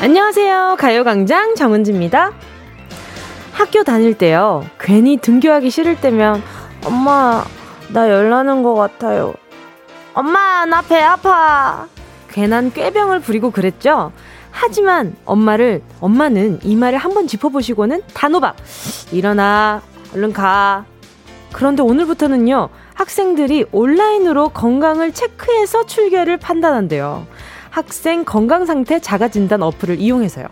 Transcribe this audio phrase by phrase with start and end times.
[0.00, 0.76] 안녕하세요.
[0.78, 2.32] 가요광장 정은지입니다.
[3.52, 4.64] 학교 다닐 때요.
[4.78, 6.42] 괜히 등교하기 싫을 때면
[6.86, 7.44] 엄마
[7.92, 9.34] 나 열나는 것 같아요.
[10.14, 11.86] 엄마 나 배 아파.
[12.28, 14.12] 괜한 꾀병을 부리고 그랬죠.
[14.50, 18.56] 하지만 엄마를 엄마는 이 말을 한번 짚어보시고는 단호박
[19.12, 19.82] 일어나
[20.14, 20.84] 얼른 가.
[21.52, 27.26] 그런데 오늘부터는요 학생들이 온라인으로 건강을 체크해서 출결을 판단한대요.
[27.70, 30.46] 학생 건강 상태 자가 진단 어플을 이용해서요.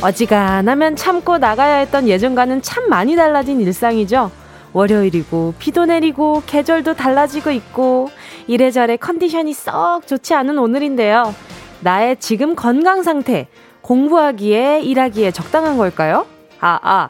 [0.00, 4.30] 어지간하면 참고 나가야 했던 예전과는 참 많이 달라진 일상이죠.
[4.72, 8.10] 월요일이고 비도 내리고 계절도 달라지고 있고
[8.46, 11.34] 이래저래 컨디션이 썩 좋지 않은 오늘인데요.
[11.80, 13.48] 나의 지금 건강 상태
[13.80, 16.26] 공부하기에 일하기에 적당한 걸까요?
[16.60, 17.08] 아, 아.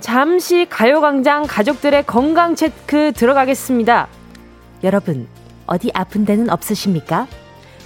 [0.00, 4.08] 잠시 가요광장 가족들의 건강 체크 들어가겠습니다.
[4.82, 5.26] 여러분,
[5.66, 7.26] 어디 아픈 데는 없으십니까?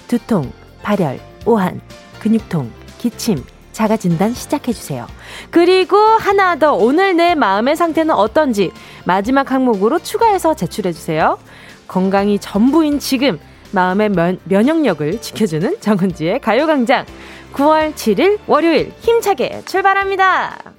[0.08, 0.50] 두통,
[0.82, 1.80] 발열, 오한,
[2.20, 5.06] 근육통, 기침, 자가 진단 시작해 주세요.
[5.52, 8.72] 그리고 하나 더 오늘 내 마음의 상태는 어떤지
[9.04, 11.38] 마지막 항목으로 추가해서 제출해 주세요.
[11.86, 13.38] 건강이 전부인 지금
[13.70, 17.06] 마음의 면, 면역력을 지켜주는 정은지의 가요광장
[17.52, 20.77] 9월 7일 월요일 힘차게 출발합니다.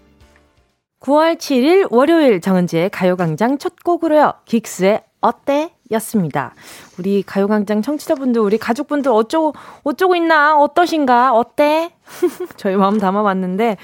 [1.02, 4.34] 9월 7일 월요일 정은지의 가요광장 첫 곡으로요.
[4.46, 5.72] 긱스의 어때?
[5.92, 6.54] 였습니다.
[6.98, 10.58] 우리 가요광장 청취자분들, 우리 가족분들 어쩌고, 어쩌고 있나?
[10.60, 11.34] 어떠신가?
[11.34, 11.92] 어때?
[12.58, 13.78] 저희 마음 담아봤는데,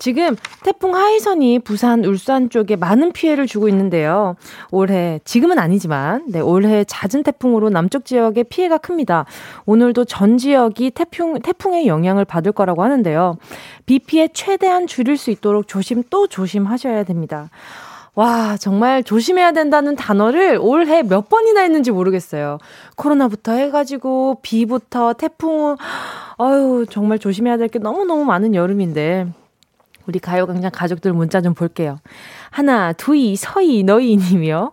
[0.00, 0.34] 지금
[0.64, 4.34] 태풍 하이선이 부산, 울산 쪽에 많은 피해를 주고 있는데요.
[4.70, 9.26] 올해, 지금은 아니지만, 네, 올해 잦은 태풍으로 남쪽 지역에 피해가 큽니다.
[9.66, 13.36] 오늘도 전 지역이 태풍, 태풍의 영향을 받을 거라고 하는데요.
[13.84, 17.50] 비 피해 최대한 줄일 수 있도록 조심 또 조심하셔야 됩니다.
[18.14, 22.56] 와, 정말 조심해야 된다는 단어를 올해 몇 번이나 했는지 모르겠어요.
[22.96, 25.76] 코로나부터 해가지고, 비부터, 태풍,
[26.38, 29.26] 아유, 정말 조심해야 될 게 너무너무 많은 여름인데,
[30.10, 32.00] 우리 가요광장 가족들 문자 좀 볼게요.
[32.50, 34.72] 하나, 두이, 서이, 너희 님이요.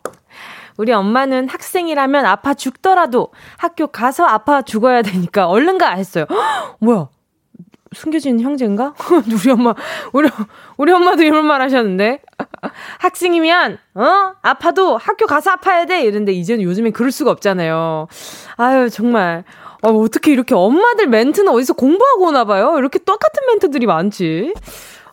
[0.77, 6.25] 우리 엄마는 학생이라면 아파 죽더라도 학교 가서 아파 죽어야 되니까 얼른 가 했어요.
[6.27, 7.09] 헉, 뭐야?
[7.93, 8.95] 숨겨진 형제인가?
[9.31, 9.75] 우리 엄마,
[10.11, 10.27] 우리,
[10.77, 12.21] 우리 엄마도 이런 말 하셨는데.
[12.99, 14.33] 학생이면, 어?
[14.41, 16.01] 아파도 학교 가서 아파야 돼!
[16.01, 18.07] 이런데 이제는 요즘엔 그럴 수가 없잖아요.
[18.57, 19.43] 아유, 정말.
[19.83, 22.75] 어, 어떻게 이렇게 엄마들 멘트는 어디서 공부하고 오나 봐요?
[22.79, 24.53] 이렇게 똑같은 멘트들이 많지.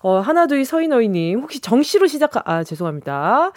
[0.04, 1.40] 어, 하나, 둘, 서인어이님.
[1.40, 3.52] 혹시 정씨로 시작, 아, 죄송합니다.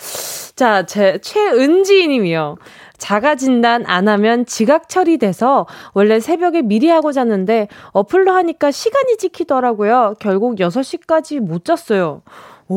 [0.56, 2.56] 자, 제, 최은지 님이요.
[2.98, 10.16] 자가 진단 안 하면 지각 처리돼서 원래 새벽에 미리 하고 잤는데 어플로 하니까 시간이 지키더라고요.
[10.22, 12.22] 결국 6시까지 못 잤어요.
[12.70, 12.76] 어?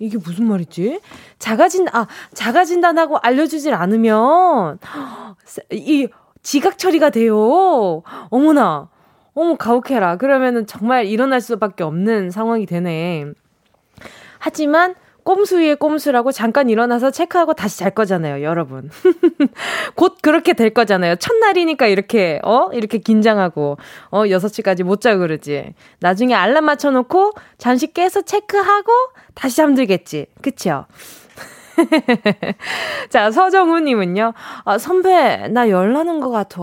[0.00, 0.98] 이게 무슨 말이지?
[1.38, 4.80] 자가 진, 아, 자가 진단하고 알려주질 않으면,
[5.70, 6.08] 이,
[6.42, 8.02] 지각 처리가 돼요.
[8.30, 8.88] 어머나.
[9.34, 10.16] 어머, 가혹해라.
[10.16, 13.26] 그러면은 정말 일어날 수밖에 없는 상황이 되네.
[14.38, 18.90] 하지만, 꼼수 위에 꼼수라고 잠깐 일어나서 체크하고 다시 잘 거잖아요, 여러분.
[19.96, 21.16] 곧 그렇게 될 거잖아요.
[21.16, 22.68] 첫날이니까 이렇게, 어?
[22.72, 23.78] 이렇게 긴장하고,
[24.10, 25.74] 어, 6시까지 못 자고 그러지.
[26.00, 28.92] 나중에 알람 맞춰놓고, 잠시 깨서 체크하고,
[29.34, 30.26] 다시 잠들겠지.
[30.42, 30.84] 그쵸?
[33.08, 34.34] 자, 서정우님은요,
[34.64, 36.62] 아, 선배, 나 열나는 것 같아.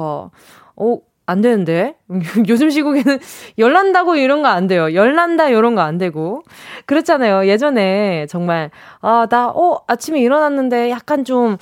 [0.76, 1.96] 어, 안 되는데?
[2.50, 3.20] 요즘 시국에는
[3.58, 4.94] 열난다고 이런 거 안 돼요.
[4.94, 6.44] 열난다 이런 거 안 되고.
[6.86, 7.48] 그렇잖아요.
[7.48, 8.70] 예전에 정말,
[9.02, 11.58] 아, 나, 어, 아침에 일어났는데 약간 좀,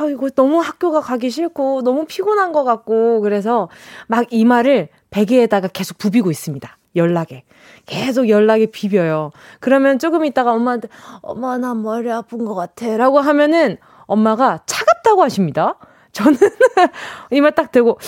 [0.00, 3.68] 아, 이거 너무 학교가 가기 싫고, 너무 피곤한 것 같고, 그래서
[4.08, 6.78] 막이 말을 베개에다가 계속 부비고 있습니다.
[6.96, 7.42] 연락에.
[7.86, 9.30] 계속 연락에 비벼요.
[9.60, 10.88] 그러면 조금 있다가 엄마한테,
[11.20, 12.96] 엄마, 나 머리 아픈 것 같아.
[12.96, 13.76] 라고 하면은
[14.06, 15.76] 엄마가 차갑다고 하십니다.
[16.12, 16.38] 저는
[17.30, 17.98] 이말딱 대고,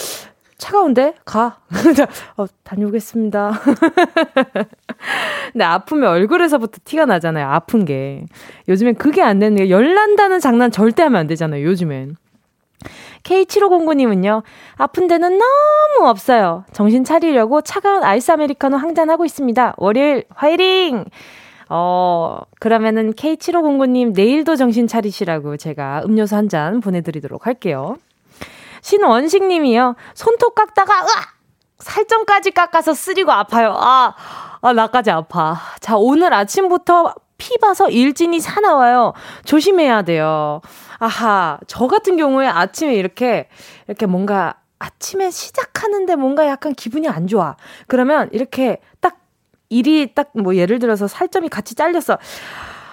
[0.59, 1.15] 차가운데?
[1.25, 1.59] 가.
[2.37, 3.53] 어, 다녀오겠습니다.
[5.53, 7.49] 근데 아프면 얼굴에서부터 티가 나잖아요.
[7.49, 8.25] 아픈 게.
[8.69, 11.65] 요즘엔 그게 안 되는 게 열난다는 장난 절대 하면 안 되잖아요.
[11.65, 12.17] 요즘엔.
[13.23, 14.43] K7509님은요,
[14.77, 16.65] 아픈 데는 너무 없어요.
[16.73, 19.75] 정신 차리려고 차가운 아이스 아메리카노 한 잔 하고 있습니다.
[19.79, 21.05] 월요일, 화이팅!
[21.71, 27.97] 어, 그러면은 K7509님 내일도 정신 차리시라고 제가 음료수 한 잔 보내드리도록 할게요.
[28.85, 29.97] 신원식 님이요.
[30.13, 31.35] 손톱 깎다가, 으악!
[31.79, 33.75] 살점까지 깎아서 쓰리고 아파요.
[33.79, 34.13] 아,
[34.61, 35.59] 아, 나까지 아파.
[35.81, 39.15] 자, 오늘 아침부터 피 봐서 일진이 사나와요.
[39.47, 40.61] 조심해야 돼요.
[40.99, 43.49] 아하, 저 같은 경우에 아침에 이렇게,
[43.89, 47.57] 이렇게 뭔가 아침에 시작하는데 뭔가 약간 기분이 안 좋아.
[47.87, 49.17] 그러면 이렇게 딱
[49.71, 52.19] 일이 딱 뭐 예를 들어서 살점이 같이 잘렸어.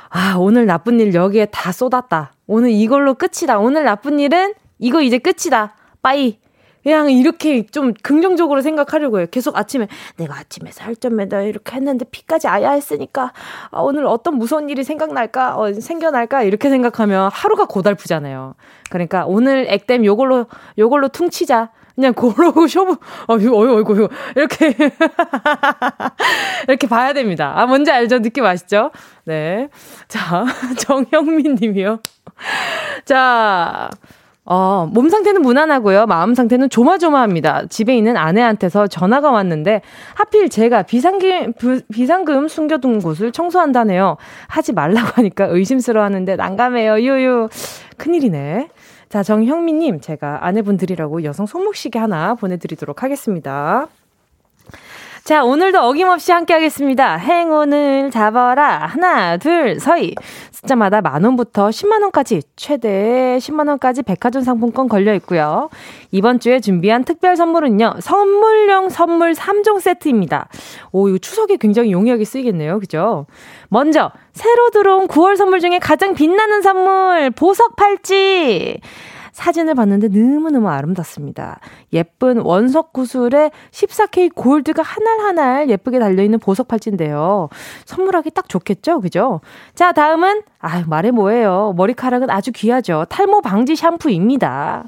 [0.09, 2.31] 아, 오늘 나쁜 일 여기에 다 쏟았다.
[2.47, 3.59] 오늘 이걸로 끝이다.
[3.59, 5.75] 오늘 나쁜 일은 이거 이제 끝이다.
[6.01, 6.37] 빠이.
[6.83, 9.27] 그냥 이렇게 좀 긍정적으로 생각하려고 해요.
[9.29, 9.87] 계속 아침에
[10.17, 13.33] 내가 아침에 살점 매다 이렇게 했는데 피까지 아야 했으니까
[13.69, 18.55] 아, 오늘 어떤 무서운 일이 생각날까 어, 생겨날까 이렇게 생각하면 하루가 고달프잖아요.
[18.89, 21.69] 그러니까 오늘 액땜 요걸로 요걸로 퉁치자.
[21.93, 22.97] 그냥 고러고 쇼부,
[23.27, 24.73] 어, 이거, 어이구, 이거, 이렇게,
[26.67, 27.53] 이렇게 봐야 됩니다.
[27.55, 28.21] 아, 뭔지 알죠?
[28.21, 28.91] 느낌 아시죠?
[29.25, 29.69] 네.
[30.07, 30.45] 자,
[30.79, 31.99] 정형민 님이요.
[33.05, 33.89] 자,
[34.53, 36.07] 어, 몸 상태는 무난하고요.
[36.07, 37.67] 마음 상태는 조마조마합니다.
[37.69, 39.81] 집에 있는 아내한테서 전화가 왔는데
[40.13, 41.53] 하필 제가 비상금
[41.89, 44.17] 비상금 숨겨둔 곳을 청소한다네요.
[44.47, 46.99] 하지 말라고 하니까 의심스러워 하는데 난감해요.
[46.99, 47.47] 유유.
[47.95, 48.67] 큰일이네.
[49.07, 53.87] 자, 정형미님, 제가 아내분 들이라고 여성 손목시계 하나 보내드리도록 하겠습니다.
[55.23, 57.15] 자, 오늘도 어김없이 함께 하겠습니다.
[57.15, 58.87] 행운을 잡아라.
[58.87, 60.15] 하나, 둘, 서희.
[60.51, 65.69] 숫자마다 만원부터 10만원까지, 최대 10만원까지 백화점 상품권 걸려 있고요.
[66.09, 70.49] 이번 주에 준비한 특별 선물은요, 선물용 선물 3종 세트입니다.
[70.91, 72.79] 오, 이거 추석에 굉장히 용이하게 쓰이겠네요.
[72.79, 73.27] 그죠?
[73.69, 78.79] 먼저, 새로 들어온 9월 선물 중에 가장 빛나는 선물, 보석 팔찌.
[79.41, 81.59] 사진을 봤는데 너무너무 아름답습니다.
[81.93, 87.49] 예쁜 원석 구슬에 14K 골드가 하날하날 예쁘게 달려있는 보석 팔찌인데요.
[87.85, 89.01] 선물하기 딱 좋겠죠?
[89.01, 89.41] 그죠?
[89.73, 91.73] 자, 다음은, 아 말해 뭐예요.
[91.75, 93.05] 머리카락은 아주 귀하죠.
[93.09, 94.85] 탈모 방지 샴푸입니다.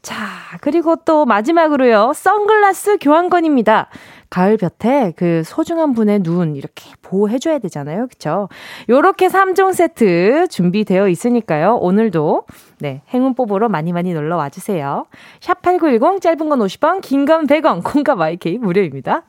[0.00, 0.16] 자,
[0.62, 2.12] 그리고 또 마지막으로요.
[2.14, 3.88] 선글라스 교환권입니다.
[4.30, 8.06] 가을 볕에 그 소중한 분의 눈 이렇게 보호해줘야 되잖아요.
[8.06, 8.48] 그쵸?
[8.88, 11.74] 요렇게 3종 세트 준비되어 있으니까요.
[11.76, 12.44] 오늘도
[12.78, 15.06] 네, 행운 뽑으러 많이 많이 놀러 와주세요.
[15.40, 19.24] 샵8910 짧은 건 50원, 긴 건 100원, 콩과 마이케이 무료입니다.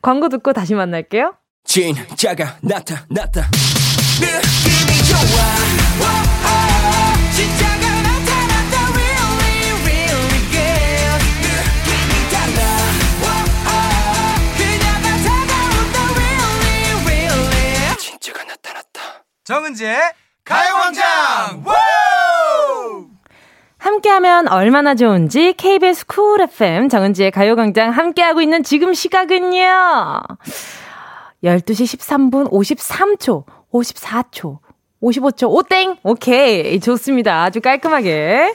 [0.00, 1.34] 광고 듣고 다시 만날게요.
[1.64, 3.42] 진짜가 나타났다.
[4.20, 5.40] 느낌이 좋아.
[19.50, 19.98] 정은지의
[20.44, 21.64] 가요광장!
[23.78, 30.20] 함께하면 얼마나 좋은지 KBS Cool FM 정은지의 가요광장 함께하고 있는 지금 시각은요.
[31.42, 34.58] 12시 13분 53초 54초
[35.02, 35.96] 55초 오땡!
[36.04, 36.78] 오케이.
[36.78, 37.42] 좋습니다.
[37.42, 38.54] 아주 깔끔하게.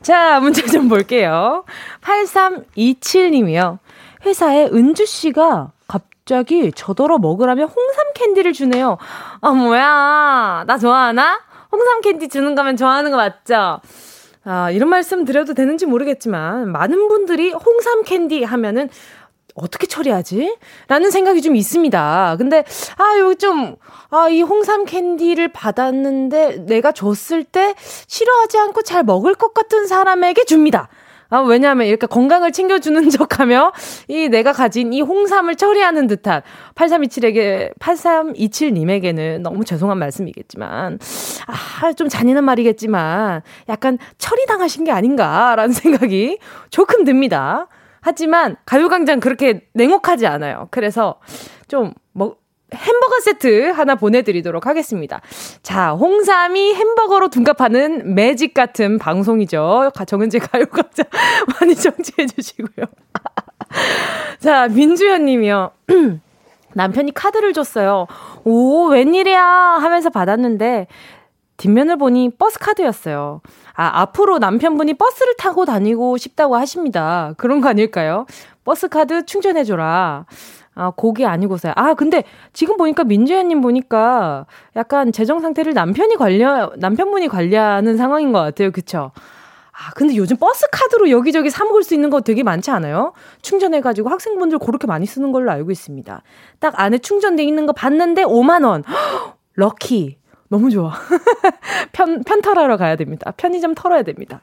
[0.00, 1.66] 자 문자 좀 볼게요.
[2.00, 3.80] 8327님이요.
[4.24, 8.96] 회사에 은주씨가 갑자기 저더러 먹으라며 홍삼 캔디를 주네요.
[9.44, 10.62] 아, 뭐야.
[10.68, 11.40] 나 좋아하나?
[11.72, 13.80] 홍삼 캔디 주는 거면 좋아하는 거 맞죠?
[14.44, 18.88] 아, 이런 말씀 드려도 되는지 모르겠지만, 많은 분들이 홍삼 캔디 하면은,
[19.54, 20.56] 어떻게 처리하지?
[20.86, 22.36] 라는 생각이 좀 있습니다.
[22.38, 22.64] 근데,
[22.96, 23.74] 아, 여기 좀,
[24.10, 27.74] 아, 이 홍삼 캔디를 받았는데 내가 줬을 때
[28.06, 30.88] 싫어하지 않고 잘 먹을 것 같은 사람에게 줍니다.
[31.32, 33.72] 아, 왜냐하면 이렇게 건강을 챙겨주는 척 하며
[34.06, 36.42] 이 내가 가진 이 홍삼을 처리하는 듯한
[36.74, 40.98] 8327에게, 8327님에게는 너무 죄송한 말씀이겠지만,
[41.46, 47.66] 아, 좀 잔인한 말이겠지만, 약간 처리당하신 게 아닌가라는 생각이 조금 듭니다.
[48.02, 50.68] 하지만 가요광장 그렇게 냉혹하지 않아요.
[50.70, 51.18] 그래서
[51.66, 52.36] 좀, 뭐,
[52.74, 55.20] 햄버거 세트 하나 보내드리도록 하겠습니다.
[55.62, 59.90] 자, 홍삼이 햄버거로 둔갑하는 매직 같은 방송이죠.
[60.06, 61.06] 정은지 가요광장
[61.60, 62.86] 많이 정치해 주시고요.
[64.40, 65.70] 자, 민주현 님이요.
[66.74, 68.06] 남편이 카드를 줬어요.
[68.44, 70.86] 오, 웬일이야 하면서 받았는데
[71.58, 73.40] 뒷면을 보니 버스 카드였어요.
[73.74, 77.34] 아, 앞으로 남편분이 버스를 타고 다니고 싶다고 하십니다.
[77.36, 78.26] 그런 거 아닐까요?
[78.64, 80.26] 버스 카드 충전해줘라.
[80.74, 81.74] 아, 고기 아니고서야.
[81.76, 86.42] 아, 근데 지금 보니까 민주현님 보니까 약간 재정 상태를 남편이 관리,
[86.78, 88.70] 남편분이 관리하는 상황인 것 같아요.
[88.70, 89.12] 그쵸?
[89.72, 93.12] 아, 근데 요즘 버스 카드로 여기저기 사먹을 수 있는 거 되게 많지 않아요?
[93.42, 96.22] 충전해가지고 학생분들 그렇게 많이 쓰는 걸로 알고 있습니다.
[96.60, 98.84] 딱 안에 충전돼 있는 거 봤는데 5만원.
[99.54, 100.18] 럭키.
[100.48, 100.92] 너무 좋아.
[101.92, 103.32] 편, 편털하러 가야 됩니다.
[103.36, 104.42] 편의점 털어야 됩니다.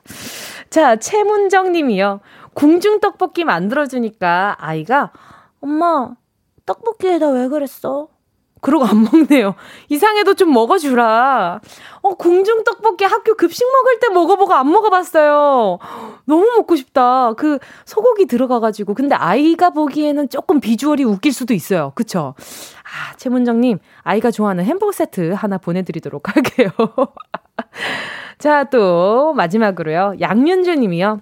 [0.72, 2.20] 자, 최문정 님이요.
[2.56, 5.12] 궁중 떡볶이 만들어주니까 아이가
[5.62, 6.16] 엄마,
[6.66, 8.08] 떡볶이에다 왜 그랬어?
[8.62, 9.56] 그러고 안 먹네요.
[9.88, 11.62] 이상해도 좀 먹어주라.
[12.02, 15.80] 어, 궁중 떡볶이 학교 급식 먹을 때 먹어보고 안 먹어봤어요.
[16.26, 17.34] 너무 먹고 싶다.
[17.34, 18.96] 그 소고기 들어가가지고.
[18.96, 21.94] 근데 아이가 보기에는 조금 비주얼이 웃길 수도 있어요.
[21.96, 22.36] 그쵸?
[22.84, 26.72] 아, 최문정님, 아이가 좋아하는 햄버거 세트 하나 보내드리도록 할게요.
[28.40, 30.16] 자, 또, 마지막으로요.
[30.20, 31.22] 양윤주 님이요.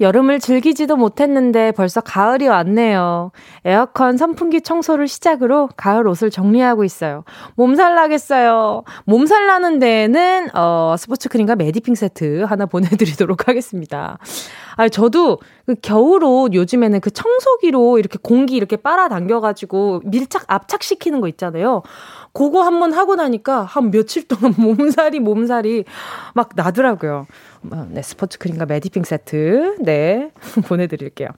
[0.00, 3.32] 여름을 즐기지도 못했는데 벌써 가을이 왔네요.
[3.64, 7.24] 에어컨 선풍기 청소를 시작으로 가을 옷을 정리하고 있어요.
[7.56, 8.84] 몸살 나겠어요.
[9.04, 12.66] 몸살 나는 데에는, 어, 스포츠 크림과 메디핑 세트 하나
[13.20, 14.18] 보내드리도록 하겠습니다.
[14.80, 21.82] 아, 저도 그 겨울옷 요즘에는 그 청소기로 이렇게 공기 이렇게 빨아당겨가지고 밀착 압착시키는 거 있잖아요.
[22.32, 25.84] 그거 한 번 하고 나니까 한 며칠 동안 몸살이 몸살이
[26.32, 27.26] 막 나더라고요.
[27.70, 30.30] 어, 네, 스포츠 크림과 메디핑 세트, 네,
[30.66, 31.28] 보내드릴게요.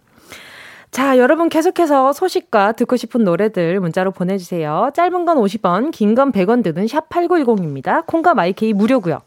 [0.92, 4.90] 자, 여러분 계속해서 소식과 듣고 싶은 노래들 문자로 보내주세요.
[4.94, 8.04] 짧은 건 50원, 긴 건 100원 드는 샵8910입니다.
[8.06, 9.20] 콩과 마이케이 무료고요.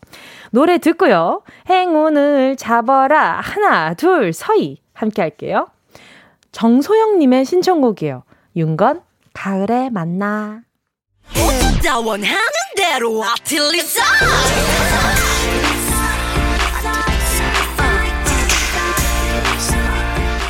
[0.51, 1.41] 노래 듣고요.
[1.67, 3.39] 행운을 잡아라.
[3.41, 4.77] 하나, 둘, 서희.
[4.93, 5.67] 함께 할게요.
[6.51, 8.21] 정소영님의 신청곡이에요.
[8.55, 9.01] 윤건,
[9.33, 10.61] 가을에 만나.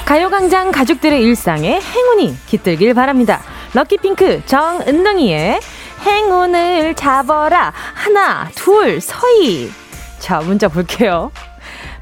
[0.06, 3.42] 가요광장 가족들의 일상에 행운이 깃들길 바랍니다.
[3.74, 5.60] 럭키핑크 정은동이의
[6.06, 7.74] 행운을 잡아라.
[7.96, 9.72] 하나, 둘, 서희.
[10.20, 11.32] 자, 문자 볼게요.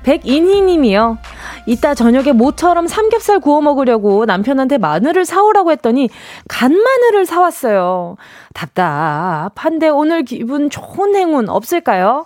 [0.04, 1.18] 백인희 님이요.
[1.66, 6.10] 이따 저녁에 모처럼 삼겹살 구워 먹으려고 남편한테 마늘을 사오라고 했더니
[6.50, 8.18] 간 마늘을 사왔어요.
[8.54, 12.26] 답답한데 오늘 기분 좋은 행운 없을까요?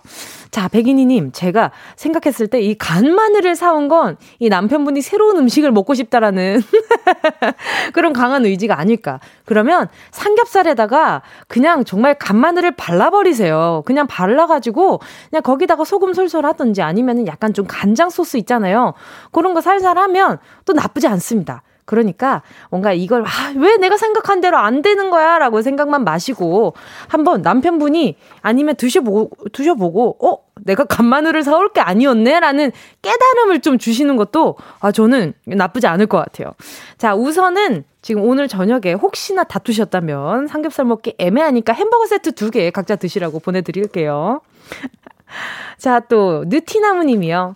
[0.52, 6.62] 자, 백인희님, 제가 생각했을 때 이 간마늘을 사온 건 이 남편분이 새로운 음식을 먹고 싶다라는
[7.94, 9.20] 그런 강한 의지가 아닐까.
[9.46, 13.84] 그러면 삼겹살에다가 그냥 정말 간마늘을 발라버리세요.
[13.86, 15.00] 그냥 발라가지고
[15.30, 18.94] 그냥 거기다가 소금 솔솔 하든지 아니면은 약간 좀 간장 소스 있잖아요.
[19.32, 21.62] 그런 거 살살 하면 또 나쁘지 않습니다.
[21.88, 25.40] 그러니까 뭔가 이걸 아, 왜 내가 생각한 대로 안 되는 거야?
[25.40, 26.74] 라고 생각만 마시고
[27.08, 30.38] 한번 남편분이 아니면 드셔보고, 드셔보고, 어?
[30.66, 32.42] 내가 간마늘을 사올 게 아니었네?
[32.42, 36.52] 라는 깨달음을 좀 주시는 것도 아, 저는 나쁘지 않을 것 같아요.
[36.98, 42.98] 자, 우선은 지금 오늘 저녁에 혹시나 다투셨다면 삼겹살 먹기 애매하니까 햄버거 세트 두 개 각자
[42.98, 44.42] 드시라고 보내드릴게요.
[45.78, 47.56] 자, 또, 느티나무님이요.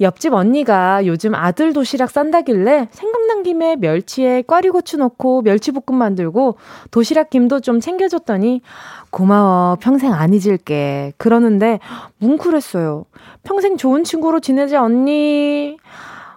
[0.00, 6.56] 옆집 언니가 요즘 아들 도시락 싼다길래 생각난 김에 멸치에 꽈리고추 넣고 멸치볶음 만들고
[6.90, 8.62] 도시락 김도 좀 챙겨줬더니
[9.10, 11.80] 고마워 평생 안 잊을게 그러는데
[12.18, 13.04] 뭉클했어요.
[13.42, 15.76] 평생 좋은 친구로 지내자 언니.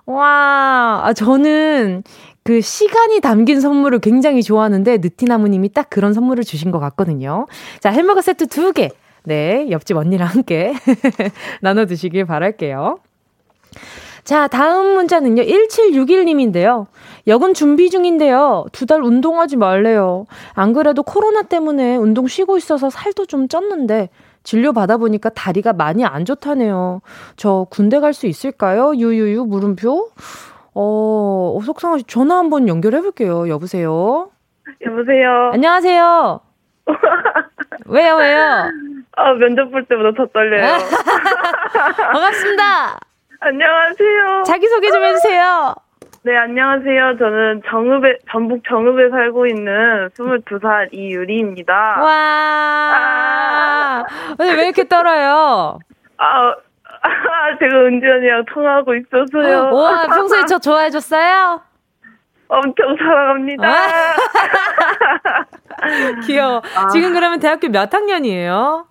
[0.05, 2.03] 와, 아, 저는
[2.43, 7.47] 그 시간이 담긴 선물을 굉장히 좋아하는데 느티나무님이 딱 그런 선물을 주신 것 같거든요.
[7.79, 8.89] 자 햄버거 세트 두 개.
[9.25, 10.73] 네, 옆집 언니랑 함께
[11.61, 12.97] 나눠 드시길 바랄게요.
[14.23, 15.43] 자, 다음 문자는요.
[15.43, 16.87] 1761님인데요.
[17.27, 18.65] 여군 준비 중인데요.
[18.71, 20.25] 두 달 운동하지 말래요.
[20.53, 24.09] 안 그래도 코로나 때문에 운동 쉬고 있어서 살도 좀 쪘는데
[24.43, 27.01] 진료 받아보니까 다리가 많이 안 좋다네요.
[27.37, 28.93] 저 군대 갈 수 있을까요?
[28.95, 30.09] 유유유 물음표.
[30.75, 33.47] 어, 속상하 전화 한번 연결해 볼게요.
[33.47, 34.29] 여보세요.
[34.85, 35.51] 여보세요.
[35.53, 36.39] 안녕하세요.
[37.87, 38.69] 왜요, 왜요?
[39.15, 40.77] 아, 면접 볼 때보다 더 떨려요.
[42.11, 42.99] 반갑습니다.
[43.45, 44.43] 안녕하세요.
[44.45, 45.75] 자기소개 좀 해주세요.
[46.25, 47.17] 네, 안녕하세요.
[47.17, 51.73] 저는 정읍에, 전북 정읍에 살고 있는 22살 이유리입니다.
[51.73, 52.09] 와.
[52.95, 54.03] 아.
[54.39, 55.79] 오늘 왜 이렇게 떨어요?
[56.17, 56.51] 아,
[57.01, 59.73] 아, 제가 은지 언니랑 통화하고 있어서요.
[59.75, 61.61] 와, 평소에 저 좋아해줬어요?
[62.47, 63.67] 엄청 사랑합니다.
[63.67, 64.15] 아.
[66.25, 66.61] 귀여워.
[66.77, 66.87] 아.
[66.87, 68.87] 지금 그러면 대학교 몇 학년이에요?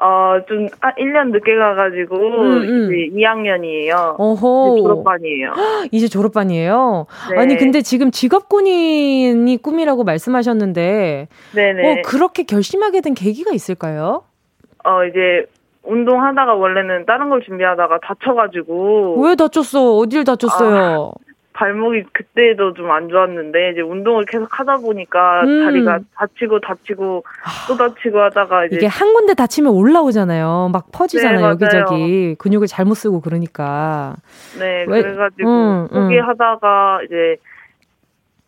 [0.00, 2.92] 어, 좀, 아, 1년 늦게 가가지고, 음, 음.
[2.92, 4.16] 이제 2학년이에요.
[4.18, 4.76] 어호.
[4.82, 5.52] 졸업반이에요.
[5.92, 7.06] 이제 졸업반이에요?
[7.30, 7.38] 네.
[7.38, 11.90] 아니, 근데 지금 직업군인이 꿈이라고 말씀하셨는데, 네네.
[12.00, 14.24] 어, 그렇게 결심하게 된 계기가 있을까요?
[14.84, 15.46] 어, 이제,
[15.84, 19.20] 운동하다가 원래는 다른 걸 준비하다가 다쳐가지고.
[19.22, 19.92] 왜 다쳤어?
[19.96, 21.12] 어딜 다쳤어요?
[21.14, 25.64] 아, 발목이 그때도 좀 안 좋았는데 이제 운동을 계속 하다 보니까 음.
[25.64, 27.24] 다리가 다치고 다치고
[27.68, 30.70] 또 다치고 하다가 이제 이게 한 군데 다치면 올라오잖아요.
[30.72, 31.40] 막 퍼지잖아요.
[31.40, 34.16] 네, 여기저기 근육을 잘못 쓰고 그러니까.
[34.58, 35.02] 네, 왜?
[35.02, 36.02] 그래가지고 음, 음.
[36.02, 37.04] 포기하다가 음.
[37.06, 37.36] 이제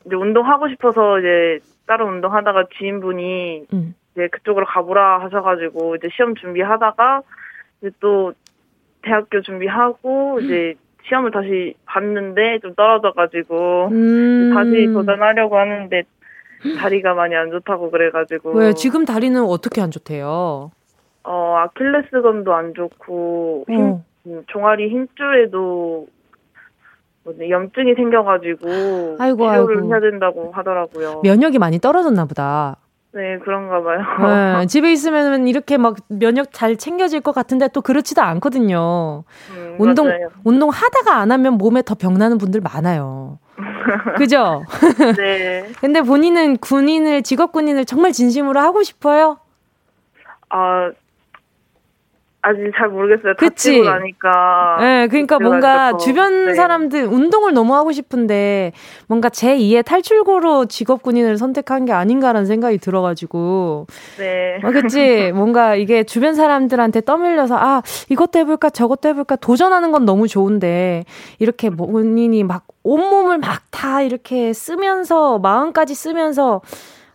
[0.04, 3.94] 이제 운동하고 싶어서 이제 다른 운동하다가 지인분이 음.
[4.14, 7.22] 이제 그쪽으로 가보라 하셔가지고 이제 시험 준비하다가
[7.80, 8.32] 이제 또
[9.02, 10.74] 대학교 준비하고 이제
[11.08, 14.52] 시험을 다시 봤는데 좀 떨어져가지고 음.
[14.54, 16.02] 다시 도전하려고 하는데
[16.78, 20.70] 다리가 많이 안 좋다고 그래가지고 왜 지금 다리는 어떻게 안 좋대요?
[21.24, 24.02] 어 아킬레스건도 안 좋고 힘, 어.
[24.26, 26.06] 음, 종아리 힘줄에도
[27.26, 29.88] 염증이 생겨가지고 아이고, 치료를 아이고.
[29.90, 31.22] 해야 된다고 하더라고요.
[31.24, 32.76] 면역이 많이 떨어졌나 보다.
[33.16, 34.58] 네, 그런가 봐요.
[34.60, 39.24] 네, 집에 있으면 이렇게 막 면역 잘 챙겨질 것 같은데 또 그렇지도 않거든요.
[39.56, 40.28] 음, 운동, 맞아요.
[40.44, 43.38] 운동 하다가 안 하면 몸에 더 병나는 분들 많아요.
[44.18, 44.64] 그죠?
[45.16, 45.66] 네.
[45.80, 49.38] 근데 본인은 군인을, 직업 군인을 정말 진심으로 하고 싶어요?
[50.50, 50.90] 아,
[52.48, 53.34] 아직 잘 모르겠어요.
[53.38, 53.70] 그치.
[53.70, 54.76] 다치고 나니까.
[54.78, 56.54] 네, 그러니까 뭔가 주변 네.
[56.54, 58.70] 사람들 운동을 너무 하고 싶은데
[59.08, 63.88] 뭔가 제 2의 탈출구로 직업 군인을 선택한 게 아닌가라는 생각이 들어가지고.
[64.18, 64.60] 네.
[64.62, 65.32] 어, 그치.
[65.34, 71.04] 뭔가 이게 주변 사람들한테 떠밀려서 아 이것도 해볼까 저것도 해볼까 도전하는 건 너무 좋은데
[71.40, 76.62] 이렇게 본인이 막 온몸을 막 다 이렇게 쓰면서 마음까지 쓰면서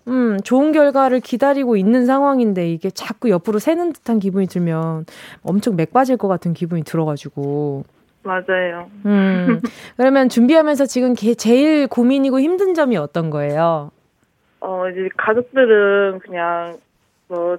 [0.08, 5.06] 음, 좋은 결과를 기다리고 있는 상황인데 이게 자꾸 옆으로 새는 듯한 기분이 들면
[5.44, 7.84] 엄청 맥 빠질 것 같은 기분이 들어가지고.
[8.24, 8.90] 맞아요.
[9.06, 9.62] 음,
[9.98, 13.92] 그러면 준비하면서 지금 제일 고민이고 힘든 점이 어떤 거예요?
[14.60, 16.78] 어, 이제 가족들은 그냥
[17.28, 17.58] 뭐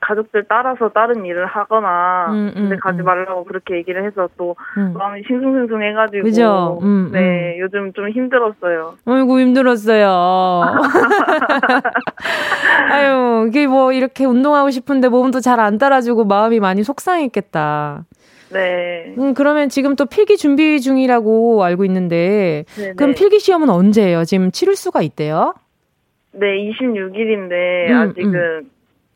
[0.00, 3.04] 가족들 따라서 다른 일을 하거나 음, 음, 근데 가지 음.
[3.04, 4.94] 말라고 그렇게 얘기를 해서 또 음.
[4.96, 6.78] 마음이 싱숭생숭해가지고 그죠?
[6.82, 8.94] 음, 네 요즘 좀 힘들었어요.
[9.04, 10.08] 아이고 힘들었어요.
[12.90, 18.06] 아유 이게 뭐 이렇게 운동하고 싶은데 몸도 잘 안 따라주고 마음이 많이 속상했겠다.
[18.50, 19.14] 네.
[19.18, 22.94] 음, 그러면 지금 또 필기 준비 중이라고 알고 있는데, 네네.
[22.94, 24.24] 그럼 필기 시험은 언제예요?
[24.24, 25.52] 지금 치를 수가 있대요?
[26.32, 28.70] 네, 26일인데, 음, 아직은 음.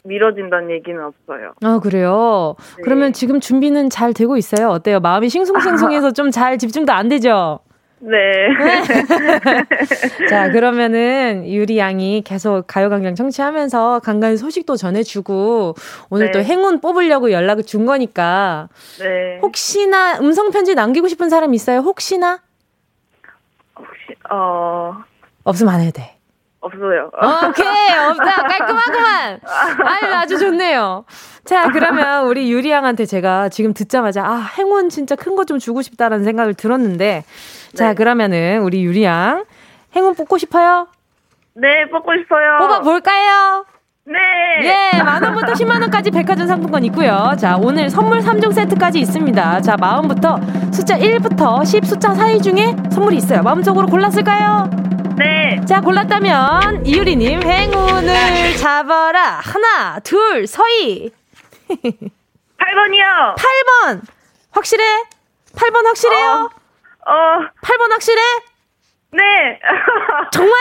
[0.05, 1.55] 미뤄진다는 얘기는 없어요.
[1.63, 2.57] 아, 그래요?
[2.77, 2.83] 네.
[2.85, 4.69] 그러면 지금 준비는 잘 되고 있어요?
[4.69, 5.01] 어때요?
[5.01, 7.61] 마음이 싱숭생숭해서 좀잘 집중도 안 되죠?
[8.01, 8.13] 네.
[10.29, 15.75] 자, 그러면은 유리 양이 계속 가요광장 청취하면서 간간히 소식도 전해주고
[16.11, 16.33] 오늘 네.
[16.33, 18.69] 또 행운 뽑으려고 연락을 준 거니까.
[18.99, 19.39] 네.
[19.41, 21.79] 혹시나 음성편지 남기고 싶은 사람 있어요?
[21.81, 22.41] 혹시나?
[23.75, 25.03] 혹시, 어.
[25.45, 26.14] 없으면 안 해도 돼.
[26.65, 27.11] 없어요.
[27.49, 28.43] 오케이, 없다.
[28.49, 29.41] 깔끔하구만.
[29.85, 31.05] 아유, 아주 좋네요.
[31.45, 35.83] 자, 그러면 우리 유리 양한테 제가 지금 듣자마자, 아, 행운 진짜 큰 거 좀 주고
[35.83, 37.25] 싶다라는 생각을 들었는데,
[37.75, 37.95] 자, 네.
[37.95, 39.45] 그러면은 우리 유리 양,
[39.95, 40.89] 행운 뽑고 싶어요?
[41.55, 42.59] 네, 뽑고 싶어요.
[42.59, 43.67] 뽑아 볼까요?
[44.07, 44.19] 네.
[44.95, 47.33] 예, 만 원부터 10만 원까지 백화점 상품권 있고요.
[47.39, 49.61] 자, 오늘 선물 3종 세트까지 있습니다.
[49.63, 50.39] 자, 마음부터
[50.73, 53.43] 숫자 1부터 10 숫자 사이 중에 선물이 있어요.
[53.43, 54.69] 마음속으로 골랐을까요?
[55.17, 55.61] 네.
[55.67, 59.41] 자, 골랐다면 이유리님 행운을 잡아라.
[59.43, 61.13] 하나, 둘, 서희.
[61.69, 63.37] 8번이요.
[63.37, 64.01] 8번.
[64.51, 64.85] 확실해?
[65.55, 66.51] 8번 확실해요?
[67.07, 67.13] 어.
[67.13, 67.39] 어.
[67.63, 68.21] 8번 확실해?
[69.13, 69.61] 네.
[70.33, 70.53] 정말?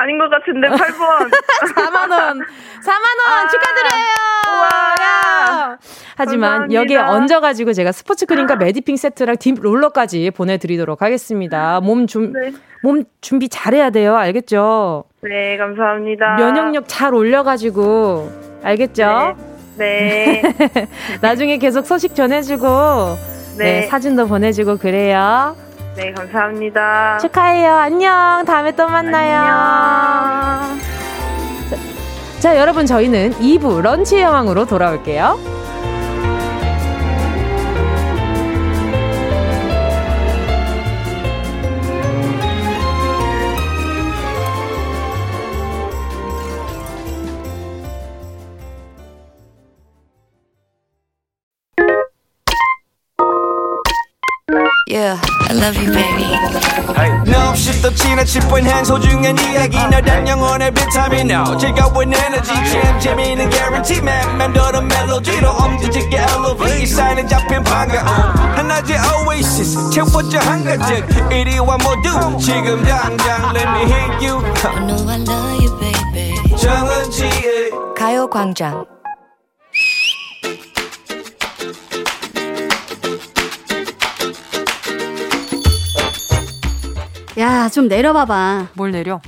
[0.00, 1.30] 아닌 것 같은데 8번.
[1.74, 2.38] 4만 원.
[2.38, 4.04] 4만 원 아, 축하드려요.
[4.46, 5.78] 와.
[6.16, 6.80] 하지만 감사합니다.
[6.80, 11.80] 여기에 얹어 가지고 제가 스포츠 크림과 메디핑 세트랑 딥 롤러까지 보내 드리도록 하겠습니다.
[11.80, 12.52] 몸 좀, 네.
[12.82, 14.16] 몸 준비 잘해야 돼요.
[14.16, 15.04] 알겠죠?
[15.22, 16.36] 네, 감사합니다.
[16.36, 18.30] 면역력 잘 올려 가지고
[18.62, 19.36] 알겠죠?
[19.76, 20.42] 네.
[20.42, 20.88] 네.
[21.20, 22.66] 나중에 계속 소식 전해 주고
[23.58, 23.80] 네.
[23.80, 25.54] 네, 사진도 보내 주고 그래요.
[25.96, 27.18] 네, 감사합니다.
[27.18, 27.74] 축하해요.
[27.74, 28.44] 안녕.
[28.44, 29.38] 다음에 또 만나요.
[29.38, 30.78] 안녕.
[31.70, 31.76] 자,
[32.40, 35.38] 자, 여러분, 저희는 2부 런치 여왕으로 돌아올게요.
[54.88, 55.18] Yeah,
[55.48, 56.30] I love you, baby.
[57.26, 59.76] No, 없이 또 지나칠 뻔한 소중한 이야기.
[59.78, 61.28] 너란 영혼의 비타민.
[61.28, 62.52] No 즐거운 에너지.
[62.70, 63.98] 참 재미있는 guarantee.
[64.00, 66.86] man 맘대로 멜로디로 엄지짓게 elevate.
[66.86, 68.96] 사인은 잡힌 반가움 하나의
[69.26, 69.90] oasis.
[69.90, 74.38] 채워져 한가득 이리와 모두 지금 당장 let me hit you.
[74.62, 76.56] I know I love you, baby.
[76.56, 78.86] 정은지의 가요광장
[87.38, 88.68] 야, 좀 내려봐봐.
[88.74, 89.20] 뭘 내려?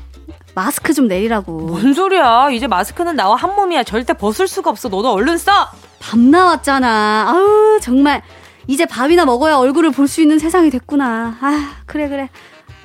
[0.55, 1.53] 마스크 좀 내리라고.
[1.53, 2.51] 뭔 소리야?
[2.51, 3.83] 이제 마스크는 나와 한 몸이야.
[3.85, 4.89] 절대 벗을 수가 없어.
[4.89, 5.53] 너도 얼른 써!
[6.01, 7.27] 밥 나왔잖아.
[7.29, 8.23] 아우, 정말.
[8.67, 11.37] 이제 밥이나 먹어야 얼굴을 볼 수 있는 세상이 됐구나.
[11.41, 12.29] 아, 그래, 그래.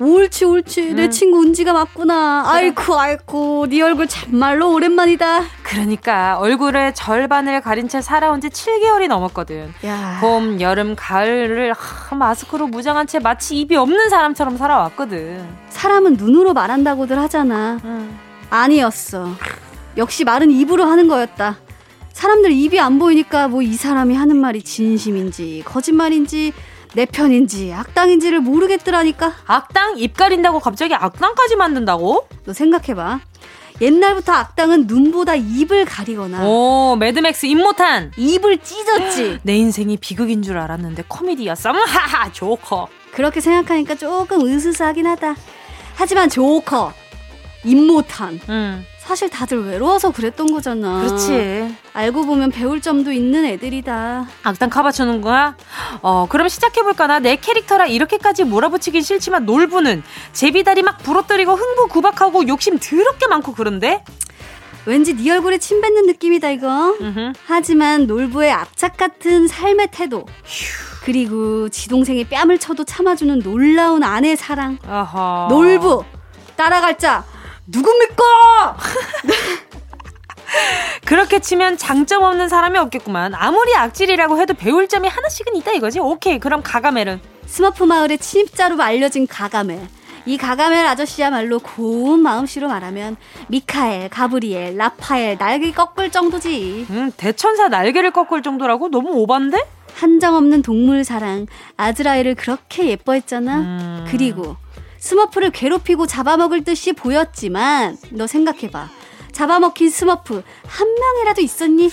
[0.00, 0.96] 옳지 옳지 음.
[0.96, 2.54] 내 친구 은지가 맞구나 그래.
[2.66, 9.72] 아이쿠 아이쿠 네 얼굴 참말로 오랜만이다 그러니까 얼굴의 절반을 가린 채 살아온 지 7개월이 넘었거든
[9.84, 10.18] 야.
[10.20, 17.18] 봄 여름 가을을 하, 마스크로 무장한 채 마치 입이 없는 사람처럼 살아왔거든 사람은 눈으로 말한다고들
[17.20, 18.18] 하잖아 음.
[18.50, 19.28] 아니었어
[19.96, 21.58] 역시 말은 입으로 하는 거였다
[22.12, 26.52] 사람들 입이 안 보이니까 뭐 이 사람이 하는 말이 진심인지 거짓말인지
[26.94, 29.34] 내 편인지 악당인지를 모르겠더라니까.
[29.46, 29.94] 악당?
[29.98, 32.28] 입 가린다고 갑자기 악당까지 만든다고?
[32.44, 33.20] 너 생각해봐.
[33.80, 36.46] 옛날부터 악당은 눈보다 입을 가리거나.
[36.46, 38.12] 오, 매드맥스 임모탄.
[38.16, 39.40] 입을 찢었지.
[39.42, 41.70] 내 인생이 비극인 줄 알았는데 코미디였어.
[41.74, 42.88] 하하, 조커.
[43.10, 45.34] 그렇게 생각하니까 조금 으스스하긴 하다.
[45.96, 46.92] 하지만 조커,
[47.64, 48.40] 입모탄.
[48.48, 48.84] 음.
[49.06, 51.02] 사실 다들 외로워서 그랬던 거잖아.
[51.02, 51.76] 그렇지.
[51.92, 54.26] 알고 보면 배울 점도 있는 애들이다.
[54.42, 55.56] 악당 카바쳐는 거야?
[56.00, 57.06] 어, 그럼 시작해볼까?
[57.06, 63.52] 나 내 캐릭터라 이렇게까지 몰아붙이긴 싫지만 놀부는 제비다리 막 부러뜨리고 흥부 구박하고 욕심 더럽게 많고
[63.54, 64.02] 그런데?
[64.86, 66.96] 왠지 네 얼굴에 침 뱉는 느낌이다 이거.
[67.00, 67.32] 으흠.
[67.46, 70.26] 하지만 놀부의 악착 같은 삶의 태도.
[71.04, 74.78] 그리고 지동생이 뺨을 쳐도 참아주는 놀라운 아내 사랑.
[74.86, 75.46] 아하.
[75.50, 76.04] 놀부
[76.56, 77.24] 따라갈 자
[77.66, 78.76] 누굽니까?
[81.04, 83.34] 그렇게 치면 장점 없는 사람이 없겠구만.
[83.34, 86.00] 아무리 악질이라고 해도 배울 점이 하나씩은 있다 이거지?
[86.00, 87.20] 오케이, 그럼 가가멜은?
[87.46, 89.88] 스머프 마을의 침입자로 알려진 가가멜.
[90.26, 93.16] 이 가가멜 아저씨야말로 고운 마음씨로 말하면
[93.48, 96.86] 미카엘, 가브리엘, 라파엘 날개 꺾을 정도지.
[96.88, 98.88] 음, 대천사 날개를 꺾을 정도라고?
[98.88, 99.58] 너무 오반데?
[99.94, 101.46] 한정 없는 동물 사랑
[101.76, 103.56] 아즈라엘을 그렇게 예뻐했잖아.
[103.56, 104.06] 음...
[104.08, 104.56] 그리고
[105.08, 108.88] 스머프를 괴롭히고 잡아먹을 듯이 보였지만 너 생각해봐.
[109.32, 111.90] 잡아먹힌 스머프 한 명이라도 있었니?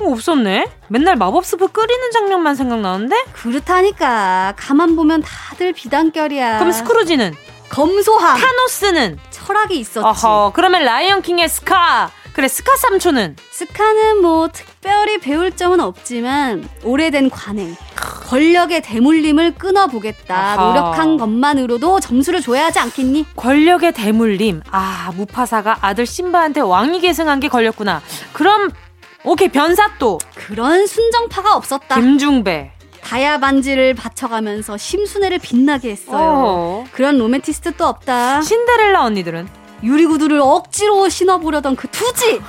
[0.00, 0.66] 어, 없었네.
[0.88, 3.24] 맨날 마법 스프 끓이는 장면만 생각나는데?
[3.32, 4.52] 그렇다니까.
[4.58, 6.58] 가만 보면 다들 비단결이야.
[6.58, 7.34] 그럼 스크루지는?
[7.70, 8.38] 검소함.
[8.38, 9.18] 타노스는?
[9.30, 10.00] 철학이 있었지.
[10.06, 12.10] 어허, 그러면 라이언 킹의 스카.
[12.34, 13.36] 그래, 스카 삼촌은?
[13.52, 17.76] 스카는 뭐 특별히 배울 점은 없지만 오래된 관행,
[18.28, 20.34] 권력의 대물림을 끊어보겠다.
[20.36, 20.66] 아하.
[20.66, 23.26] 노력한 것만으로도 점수를 줘야 하지 않겠니?
[23.36, 24.62] 권력의 대물림.
[24.72, 28.02] 아, 무파사가 아들 심바한테 왕위 계승한 게 걸렸구나.
[28.32, 28.70] 그럼
[29.22, 30.18] 오케이, 변사또.
[30.34, 31.94] 그런 순정파가 없었다.
[31.94, 32.72] 김중배.
[33.00, 36.16] 다야 반지를 바쳐가면서 심순애를 빛나게 했어요.
[36.16, 36.84] 어허.
[36.92, 38.40] 그런 로맨티스트 또 없다.
[38.42, 39.46] 신데렐라 언니들은?
[39.84, 42.40] 유리구두를 억지로 신어보려던 그 투지.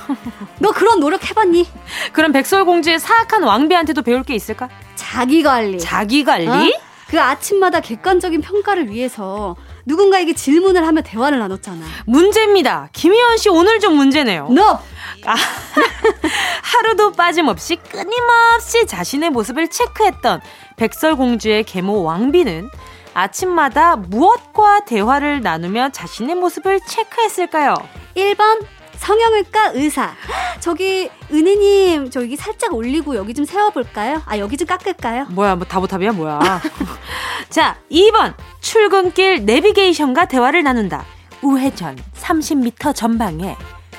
[0.58, 1.68] 너 그런 노력 해봤니?
[2.12, 4.68] 그럼 백설공주의 사악한 왕비한테도 배울 게 있을까?
[4.94, 5.78] 자기 관리.
[5.78, 6.48] 자기 관리?
[6.48, 6.80] 어?
[7.08, 11.84] 그 아침마다 객관적인 평가를 위해서 누군가에게 질문을 하며 대화를 나눴잖아.
[12.06, 12.88] 문제입니다.
[12.92, 14.48] 김희원 씨 오늘 좀 문제네요.
[14.50, 14.82] 너.
[15.24, 15.34] 아,
[16.62, 20.40] 하루도 빠짐없이 끊임없이 자신의 모습을 체크했던
[20.76, 22.68] 백설공주의 계모 왕비는
[23.16, 27.74] 아침마다 무엇과 대화를 나누며 자신의 모습을 체크했을까요?
[28.14, 28.62] 1번
[28.98, 30.12] 성형외과 의사.
[30.60, 34.20] 저기 은희님 저기 살짝 올리고 여기 좀 세워볼까요?
[34.26, 35.26] 아 여기 좀 깎을까요?
[35.30, 36.60] 뭐야 뭐 다보탑이야 뭐야.
[37.48, 41.04] 자 2번 출근길 내비게이션과 대화를 나눈다.
[41.40, 43.56] 우회전 30m 전방에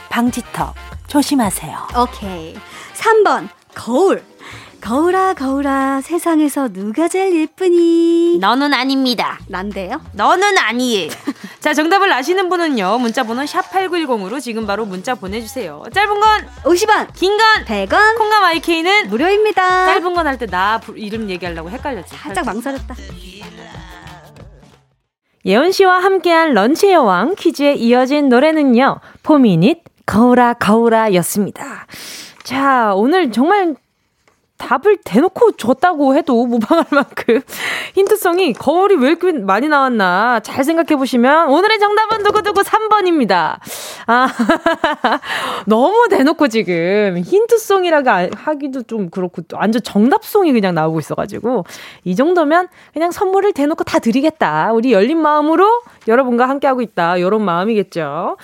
[0.09, 0.75] 방지턱
[1.07, 1.87] 조심하세요.
[1.97, 2.55] 오케이.
[2.93, 4.23] 3번 거울.
[4.87, 8.37] 거울아 거울아 세상에서 누가 제일 예쁘니?
[8.39, 9.37] 너는 아닙니다.
[9.49, 9.99] 난데요?
[10.13, 11.09] 너는 아니에요.
[11.59, 15.83] 자 정답을 아시는 분은요 문자번호 샵 #8910으로 지금 바로 문자 보내주세요.
[15.93, 19.87] 짧은 건 50원, 긴 건 100원, 콩감 IK는 무료입니다.
[19.87, 22.15] 짧은 건 할 때 나 이름 얘기하려고 헷갈렸지.
[22.15, 22.95] 살짝 망설였다.
[25.45, 31.87] 예원 씨와 함께한 런치의 여왕 퀴즈에 이어진 노래는요 포미닛 거울아 거울아였습니다.
[32.43, 33.75] 자 오늘 정말
[34.57, 37.41] 답을 대놓고 줬다고 해도 무방할 만큼
[37.93, 43.59] 힌트성이 거울이 왜 이렇게 많이 나왔나 잘 생각해 보시면 오늘의 정답은 두구두구 3번입니다.
[44.07, 44.27] 아,
[45.65, 51.65] 너무 대놓고 지금 힌트송이라고 하기도 좀 그렇고 완전 정답송이 그냥 나오고 있어가지고
[52.03, 54.71] 이 정도면 그냥 선물을 대놓고 다 드리겠다.
[54.73, 57.17] 우리 열린 마음으로 여러분과 함께하고 있다.
[57.17, 58.37] 이런 마음이겠죠.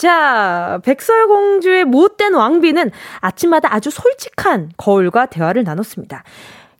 [0.00, 6.24] 자, 백설공주의 못된 왕비는 아침마다 아주 솔직한 거울과 대화를 나눴습니다.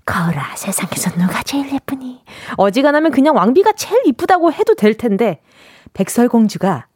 [0.06, 2.24] 거울아, 세상에서 누가 제일 예쁘니?
[2.56, 5.42] 어지간하면 그냥 왕비가 제일 이쁘다고 해도 될 텐데,
[5.92, 6.86] 백설공주가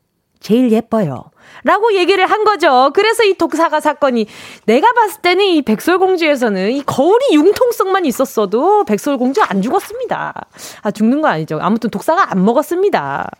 [0.44, 1.24] 제일 예뻐요.
[1.62, 2.90] 라고 얘기를 한 거죠.
[2.94, 4.26] 그래서 이 독사가 사건이
[4.66, 10.34] 내가 봤을 때는 이 백설공주에서는 이 거울이 융통성만 있었어도 백설공주 안 죽었습니다.
[10.82, 11.58] 아 죽는 거 아니죠.
[11.62, 13.30] 아무튼 독사가 안 먹었습니다.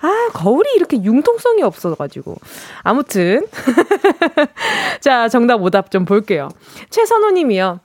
[0.00, 2.36] 아 거울이 이렇게 융통성이 없어가지고
[2.84, 3.44] 아무튼
[5.02, 6.50] 자 정답 오답 좀 볼게요.
[6.90, 7.80] 최선호님이요.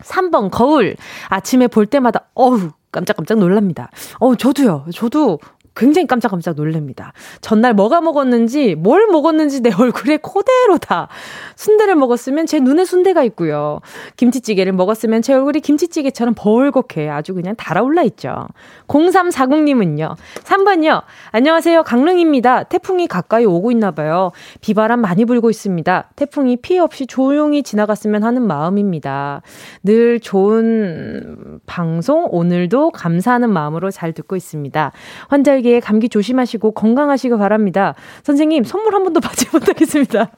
[0.00, 0.96] 3번 거울
[1.28, 3.90] 아침에 볼 때마다 어우 깜짝깜짝 놀랍니다.
[4.18, 4.86] 어 저도요.
[4.94, 5.40] 저도
[5.78, 7.12] 굉장히 깜짝깜짝 놀랍니다.
[7.40, 11.08] 전날 뭐가 먹었는지, 뭘 먹었는지 내 얼굴에 그대로 다.
[11.54, 13.80] 순대를 먹었으면 제 눈에 순대가 있고요.
[14.16, 18.48] 김치찌개를 먹었으면 제 얼굴이 김치찌개처럼 벌겋게 아주 그냥 달아올라 있죠.
[18.88, 20.16] 0340님은요.
[20.42, 21.02] 3번요.
[21.30, 21.84] 안녕하세요.
[21.84, 22.64] 강릉입니다.
[22.64, 24.32] 태풍이 가까이 오고 있나 봐요.
[24.60, 26.10] 비바람 많이 불고 있습니다.
[26.16, 29.42] 태풍이 피해 없이 조용히 지나갔으면 하는 마음입니다.
[29.84, 34.92] 늘 좋은 방송 오늘도 감사하는 마음으로 잘 듣고 있습니다.
[35.28, 37.94] 환절기 되게 감기 조심하시고 건강하시기 바랍니다.
[38.22, 40.30] 선생님, 선물 한 번도 받지 못하겠습니다.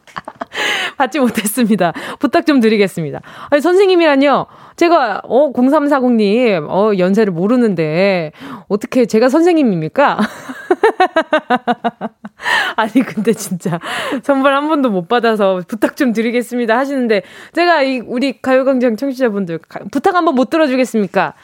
[0.99, 1.93] 받지 못했습니다.
[2.19, 3.21] 부탁 좀 드리겠습니다.
[3.51, 4.47] 아니, 선생님이란요.
[4.75, 8.33] 제가, 어, 0340님, 어, 연세를 모르는데,
[8.69, 10.19] 어떻게 제가 선생님입니까?
[12.77, 13.79] 아니, 근데 진짜,
[14.23, 19.61] 선물 한 번도 못 받아서 부탁 좀 드리겠습니다 하시는데, 제가 이, 우리 가요광장 청취자분들,
[19.93, 21.35] 부탁 한 번 못 들어주겠습니까?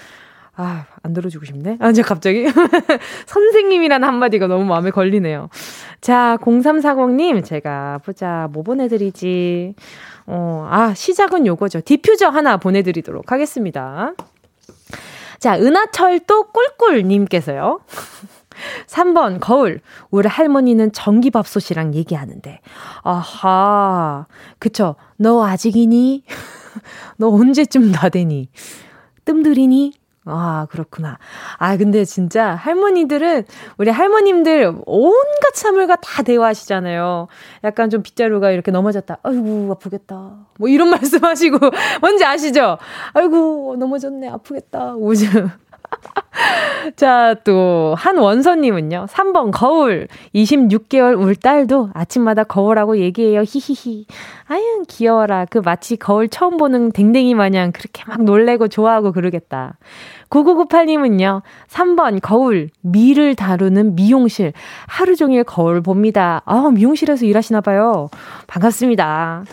[0.56, 1.76] 아, 안 들어주고 싶네?
[1.80, 2.46] 아, 이제 갑자기?
[3.26, 5.50] 선생님이란 한마디가 너무 마음에 걸리네요.
[6.00, 9.74] 자, 0340님, 제가 보자, 뭐 보내드리지?
[10.26, 11.82] 어, 아, 시작은 요거죠.
[11.82, 14.14] 디퓨저 하나 보내드리도록 하겠습니다.
[15.38, 17.80] 자, 은하철도 꿀꿀님께서요.
[18.88, 19.80] 3번, 거울.
[20.10, 22.60] 우리 할머니는 전기밥솥이랑 얘기하는데.
[23.02, 24.26] 아하.
[24.58, 24.96] 그쵸.
[25.18, 26.24] 너 아직이니?
[27.18, 28.48] 너 언제쯤 다 되니?
[29.26, 29.92] 뜸들이니?
[30.28, 31.18] 아, 그렇구나.
[31.58, 33.44] 아, 근데 진짜 할머니들은,
[33.78, 37.28] 우리 할머님들 온갖 사물과 다 대화하시잖아요.
[37.62, 39.18] 약간 좀 빗자루가 이렇게 넘어졌다.
[39.22, 40.46] 아이고, 아프겠다.
[40.58, 41.58] 뭐 이런 말씀 하시고,
[42.00, 42.76] 뭔지 아시죠?
[43.12, 44.28] 아이고, 넘어졌네.
[44.28, 44.94] 아프겠다.
[44.96, 45.48] 오즘.
[46.96, 50.08] 자, 또, 한원서님은요, 3번 거울.
[50.34, 53.40] 26개월 울 딸도 아침마다 거울하고 얘기해요.
[53.40, 54.06] 히히히.
[54.46, 55.46] 아유, 귀여워라.
[55.46, 59.76] 그 마치 거울 처음 보는 댕댕이 마냥 그렇게 막 놀래고 좋아하고 그러겠다.
[60.30, 62.70] 9998님은요, 3번 거울.
[62.82, 64.52] 미를 다루는 미용실.
[64.86, 66.42] 하루 종일 거울 봅니다.
[66.44, 68.08] 아, 미용실에서 일하시나봐요.
[68.46, 69.44] 반갑습니다.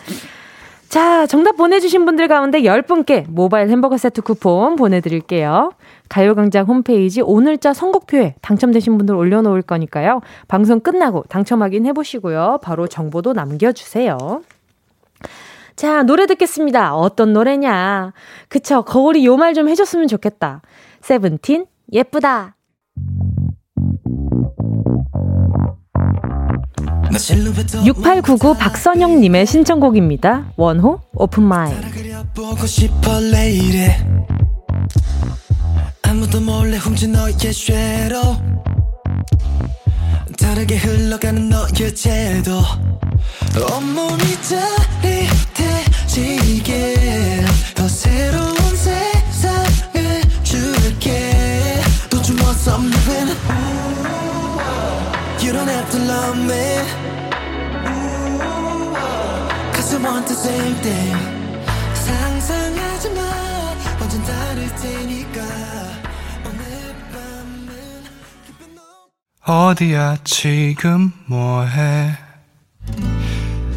[0.94, 5.72] 자, 정답 보내주신 분들 가운데 10분께 모바일 햄버거 세트 쿠폰 보내드릴게요.
[6.08, 10.20] 가요광장 홈페이지 오늘자 선곡표에 당첨되신 분들 올려놓을 거니까요.
[10.46, 12.60] 방송 끝나고 당첨 확인해보시고요.
[12.62, 14.42] 바로 정보도 남겨주세요.
[15.74, 16.94] 자, 노래 듣겠습니다.
[16.94, 18.12] 어떤 노래냐.
[18.48, 20.62] 그쵸, 거울이 요 말 좀 해줬으면 좋겠다.
[21.00, 22.53] 세븐틴, 예쁘다.
[27.18, 30.52] 6899 박선영님의 신청곡입니다.
[30.56, 31.76] 원호, 오픈 마인.
[36.02, 38.36] 아무도 몰래 훔친 너의 쇠로.
[40.38, 42.62] 다르게 흘러가는 너의 제도.
[43.76, 44.22] 온몸이
[46.12, 47.44] 짜릿해지게.
[47.74, 51.80] 더 새로운 세상을 줄게.
[52.10, 53.34] Don't you want something
[55.44, 57.03] You don't have to love me
[60.04, 61.16] want the same thing.
[61.94, 63.20] 상상하지 마.
[64.00, 65.40] 완전 다를 테니까.
[69.46, 72.16] 어디야 지금 뭐해?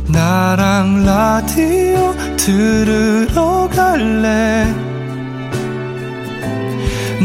[0.08, 4.74] 나랑 라디오 들으러 갈래?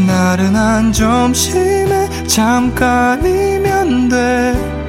[0.05, 4.82] 나른한 점심에 잠깐이면 돼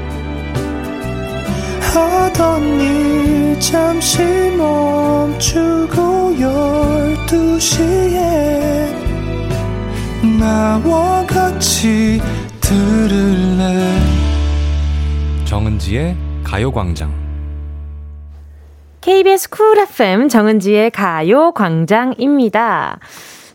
[1.94, 4.20] 하던 일 잠시
[4.57, 8.88] 멈추고 열두 시에
[10.38, 12.20] 나와 같이
[12.61, 14.00] 들을래
[15.44, 17.12] 정은지의 가요광장
[19.00, 22.98] KBS 쿨 FM 정은지의 가요 광장입니다.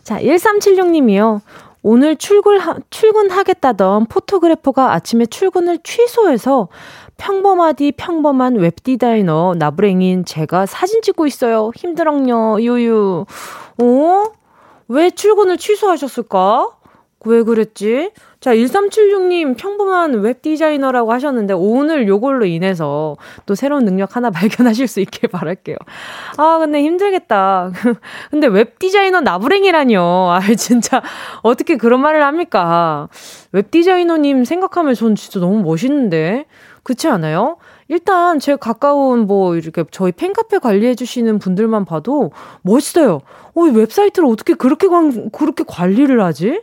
[0.04, 1.40] 자, 1376님이요.
[1.82, 2.58] 오늘 출근,
[2.90, 6.68] 출근하겠다던 photographer가 아침에 출근을 취소해서
[7.20, 11.70] 평범하디 평범한 웹 디자이너 나부랭인 제가 사진 찍고 있어요.
[11.76, 13.26] 힘들어요, 유유.
[13.82, 14.24] 어?
[14.88, 16.68] 왜 출근을 취소하셨을까?
[17.26, 18.12] 왜 그랬지?
[18.40, 25.00] 자, 1376님 평범한 웹 디자이너라고 하셨는데 오늘 요걸로 인해서 또 새로운 능력 하나 발견하실 수
[25.00, 25.76] 있길 바랄게요.
[26.38, 27.70] 아, 근데 힘들겠다.
[28.30, 30.00] 근데 웹 디자이너 나부랭이라뇨.
[30.30, 31.02] 아, 진짜
[31.42, 33.10] 어떻게 그런 말을 합니까?
[33.52, 36.46] 웹 디자이너님 생각하면 전 진짜 너무 멋있는데.
[36.82, 37.56] 그렇지 않아요?
[37.88, 43.20] 일단 제 가까운 뭐 이렇게 저희 팬카페 관리해 주시는 분들만 봐도 멋있어요.
[43.54, 46.62] 어, 웹사이트를 어떻게 그렇게 관, 그렇게 관리를 하지?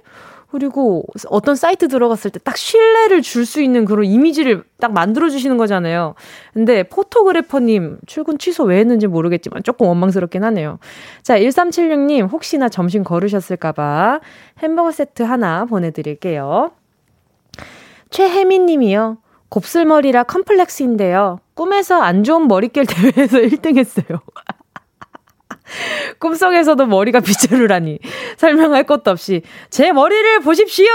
[0.49, 5.57] 그리고 어떤 사이트 들어갔을 때 딱 신뢰를 줄 수 있는 그런 이미지를 딱 만들어 주시는
[5.57, 6.15] 거잖아요.
[6.53, 10.79] 근데 photographer님 출근 취소 왜 했는지 모르겠지만 조금 원망스럽긴 하네요.
[11.21, 14.21] 자, 1376님 혹시나 점심 거르셨을까봐
[14.59, 16.71] 햄버거 세트 하나 보내드릴게요.
[18.09, 19.17] 최혜민 님이요.
[19.49, 21.39] 곱슬머리라 컴플렉스인데요.
[21.53, 24.05] 꿈에서 안 좋은 머릿결 대회에서 1등 했어요.
[26.19, 27.99] 꿈속에서도 머리가 빗자루라니
[28.37, 30.87] 설명할 것도 없이 제 머리를 보십시오!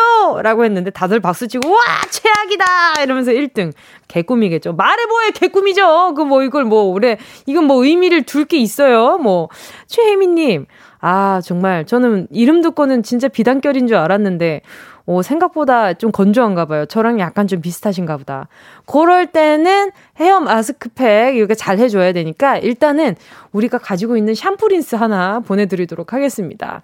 [0.42, 1.78] 라고 했는데 다들 박수치고 와
[2.10, 3.02] 최악이다!
[3.02, 3.72] 이러면서 1등
[4.08, 4.72] 개꿈이겠죠.
[4.72, 6.14] 말해 뭐해 개꿈이죠.
[6.14, 9.18] 그 뭐 이걸 뭐 올해 이건 뭐 의미를 둘 게 있어요.
[9.18, 9.48] 뭐
[9.86, 10.66] 최혜미님
[11.00, 14.62] 아 정말 저는 이름 듣고는 진짜 비단결인 줄 알았는데
[15.06, 16.86] 오, 생각보다 좀 건조한가 봐요.
[16.86, 18.48] 저랑 약간 좀 비슷하신가 보다.
[18.86, 23.16] 그럴 때는 헤어 마스크팩 이렇게 잘 해줘야 되니까 일단은
[23.52, 26.82] 우리가 가지고 있는 샴푸 린스 하나 보내드리도록 하겠습니다.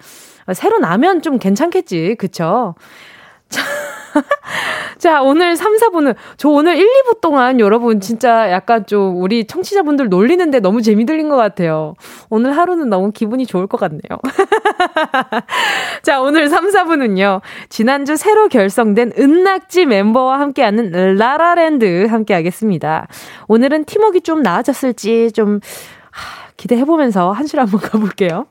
[0.54, 2.16] 새로 나면 좀 괜찮겠지.
[2.18, 2.74] 그쵸?
[3.48, 3.62] 자,
[4.98, 10.08] 자, 오늘 3, 4분은, 저 오늘 1, 2부 동안 여러분 진짜 약간 좀 우리 청취자분들
[10.08, 11.94] 놀리는데 너무 재미 들린 것 같아요.
[12.30, 14.18] 오늘 하루는 너무 기분이 좋을 것 같네요.
[16.02, 23.08] 자, 오늘 3, 4분은요, 지난주 새로 결성된 은낙지 멤버와 함께하는 라라랜드 함께하겠습니다.
[23.46, 25.60] 오늘은 팀워크 좀 나아졌을지 좀,
[26.58, 28.46] 기대해보면서 한줄 한번 가볼게요.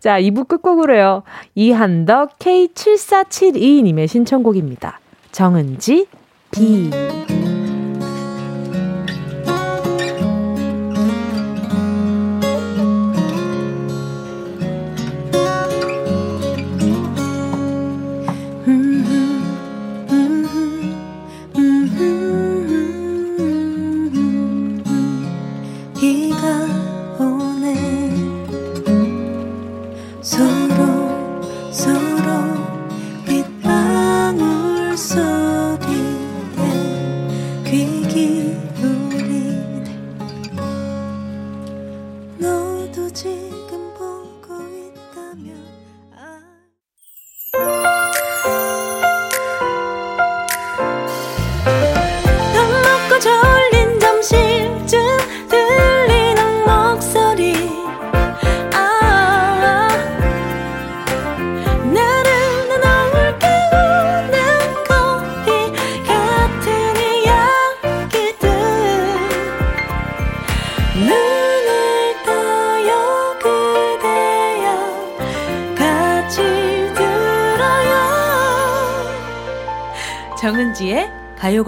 [0.00, 1.22] 자, 2부 끝곡으로요.
[1.54, 5.00] 이한덕 K7472님의 신청곡입니다.
[5.32, 6.06] 정은지,
[6.50, 6.90] 비.
[43.18, 43.77] 几个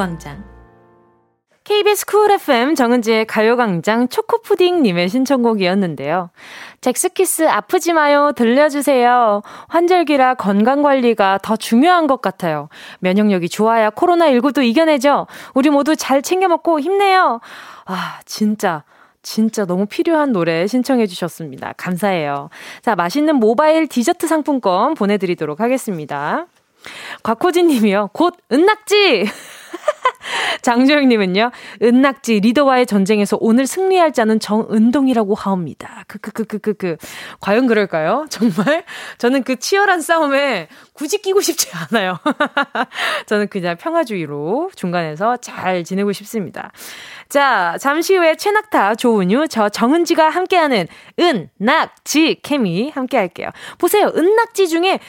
[0.01, 0.43] 가요광장.
[1.65, 6.31] KBS 쿨 FM 정은지의 가요광장 초코푸딩님의 신청곡이었는데요.
[6.81, 9.43] 젝스키스 아프지 마요 들려주세요.
[9.69, 12.71] 환절기라 건강관리가 더 중요한 것 같아요.
[13.01, 15.27] 면역력이 좋아야 코로나19도 이겨내죠.
[15.53, 17.41] 우리 모두 잘 챙겨 먹고 힘내요.
[17.85, 18.85] 아, 진짜.
[19.23, 21.75] 진짜 너무 필요한 노래 신청해 주셨습니다.
[21.77, 22.49] 감사해요.
[22.81, 26.47] 자, 맛있는 모바일 디저트 상품권 보내드리도록 하겠습니다.
[27.23, 28.09] 곽호진 님이요.
[28.15, 29.27] 곧 은낙지!
[30.62, 31.50] 장조영님은요,
[31.83, 36.04] 은낙지 리더와의 전쟁에서 오늘 승리할 자는 정은동이라고 하옵니다.
[36.09, 36.96] 크크크크크크.
[37.40, 38.26] 과연 그럴까요?
[38.30, 38.85] 정말?
[39.18, 42.18] 저는 그 치열한 싸움에 굳이 끼고 싶지 않아요.
[43.26, 46.72] 저는 그냥 평화주의로 중간에서 잘 지내고 싶습니다.
[47.28, 50.88] 자, 잠시 후에 최낙타, 조은유, 저 정은지가 함께하는
[51.20, 53.50] 은, 낙, 지, 케미 함께 할게요.
[53.78, 54.11] 보세요.
[54.16, 55.00] 은 낙 지 중에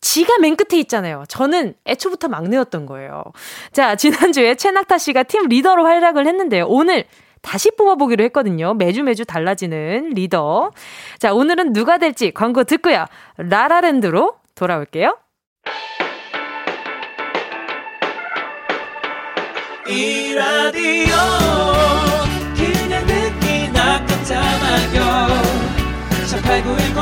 [0.00, 1.24] 지가 맨 끝에 있잖아요.
[1.28, 3.24] 저는 애초부터 막내였던 거예요.
[3.72, 6.66] 자, 지난주에 최낙타 씨가 팀 리더로 활약을 했는데요.
[6.66, 7.04] 오늘
[7.42, 8.74] 다시 뽑아보기로 했거든요.
[8.74, 10.70] 매주 매주 달라지는 리더.
[11.18, 13.06] 자, 오늘은 누가 될지 광고 듣고요.
[13.36, 15.16] 라라랜드로 돌아올게요.
[19.86, 21.16] 이 라디오
[22.54, 25.28] 그냥 듣기나 깜짝마요
[26.28, 26.94] 18910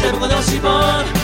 [0.00, 1.23] 대목원 50원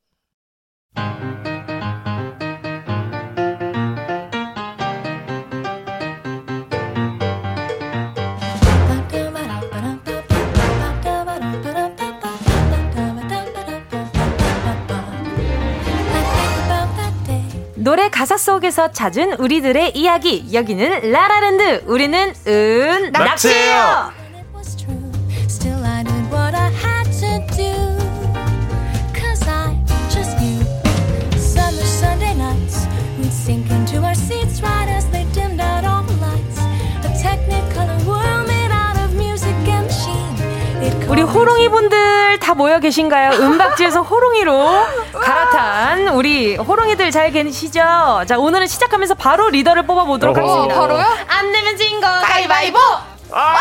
[17.83, 20.45] 노래 가사 속에서 찾은 우리들의 이야기.
[20.53, 21.83] 여기는 라라랜드.
[21.87, 24.20] 우리는 은 낙지예요.
[41.11, 43.31] 우리 호롱이 분들 다 모여 계신가요?
[43.41, 44.85] 음박지에서 호롱이로
[45.21, 48.23] 갈아탄 우리 호롱이들 잘 계시죠?
[48.25, 50.73] 자, 오늘은 시작하면서 바로 리더를 뽑아보도록 하겠습니다.
[50.73, 51.05] 바로요?
[51.27, 52.79] 안 내면 진거 가위바위보!
[53.33, 53.55] 아!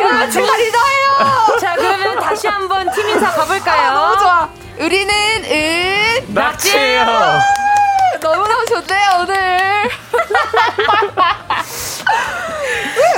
[0.00, 1.58] 야, 제가 리더예요!
[1.60, 3.88] 자, 그러면 다시 한번 팀 인사 가볼까요?
[3.88, 4.48] 아, 너무 좋아.
[4.80, 7.06] 우리는 은 낙지예요.
[8.20, 9.90] 너무너무 좋네요, 오늘.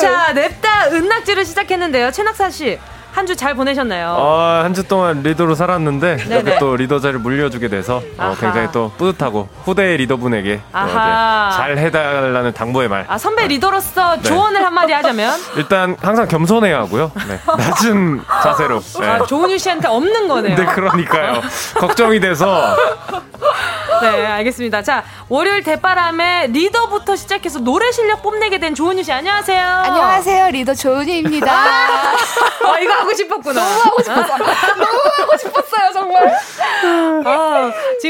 [0.01, 2.11] 자, 냅다 은낙지를 시작했는데요.
[2.13, 2.79] 최낙사 씨.
[3.15, 4.09] 한 주 잘 보내셨나요?
[4.19, 6.25] 어, 한 주 동안 리더로 살았는데.
[6.27, 12.89] 이렇게 또 리더 자리를 물려주게 돼서 어, 굉장히 또 뿌듯하고 후대 리더분에게 잘 해달라는 당부의
[12.89, 13.05] 말.
[13.09, 14.23] 아 선배 리더로서 네.
[14.23, 17.13] 조언을 한마디 하자면 일단 항상 겸손해야 하고요.
[17.29, 17.39] 네.
[17.57, 18.81] 낮은 자세로.
[19.01, 19.07] 네.
[19.07, 20.57] 아, 조은유 씨한테 없는 거네요.
[20.57, 21.41] 네 그러니까요.
[21.77, 22.75] 걱정이 돼서.
[24.03, 24.83] 네, 알겠습니다.
[24.83, 29.63] 자, 월요일 대바람에 리더부터 시작해서 노래 실력 뽐내게 된 조은유 씨, 안녕하세요.
[29.63, 31.51] 안녕하세요, 리더 조은유입니다.
[31.53, 33.61] 아, 이거 하고 싶었구나.
[33.63, 34.37] 너무 하고 싶었어.
[34.37, 35.84] 너무 하고 싶었어요.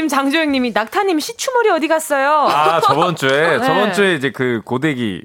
[0.05, 2.47] 아, 지금 장조영 님이, 낙타님 시추머리 어디 갔어요?
[2.49, 3.65] 아, 저번 주에, 네.
[3.65, 5.23] 저번 주에 이제 그 고데기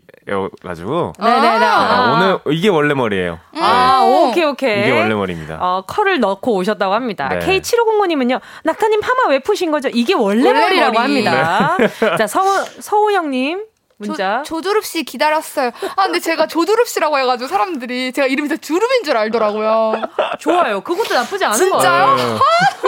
[0.63, 1.65] 가지고 네네네.
[1.65, 3.39] 아, 오늘 이게 원래 머리예요.
[3.57, 4.29] 아, 네.
[4.31, 4.81] 오케이 오케이.
[4.81, 5.59] 이게 원래 머리입니다.
[5.61, 7.29] 어, 컬을 넣고 오셨다고 합니다.
[7.29, 7.39] 네.
[7.41, 8.41] K7509님은요.
[8.65, 9.89] 낙타님 파마 왜 푸신 거죠?
[9.93, 11.03] 이게 원래, 원래 머리라고 머리.
[11.27, 11.77] 합니다.
[11.79, 12.17] 네.
[12.17, 13.70] 자, 서우 서우영님.
[14.01, 14.43] 문자.
[14.45, 15.71] 조, 조두릅 씨 기다렸어요.
[15.97, 20.01] 아, 근데 제가 조두릅 씨라고 해가지고 사람들이 제가 이름이 다 주름인 줄 알더라고요.
[20.39, 20.81] 좋아요.
[20.81, 22.17] 그것도 나쁘지 않은 진짜요?
[22.17, 22.39] 거예요.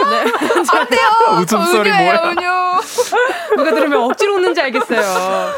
[0.09, 0.31] 네.
[0.71, 1.09] 안 돼요.
[1.41, 2.21] 웃음소리 뭐야?
[2.31, 2.49] 은유.
[3.57, 5.53] 누가 들으면 억지로 웃는지 알겠어요.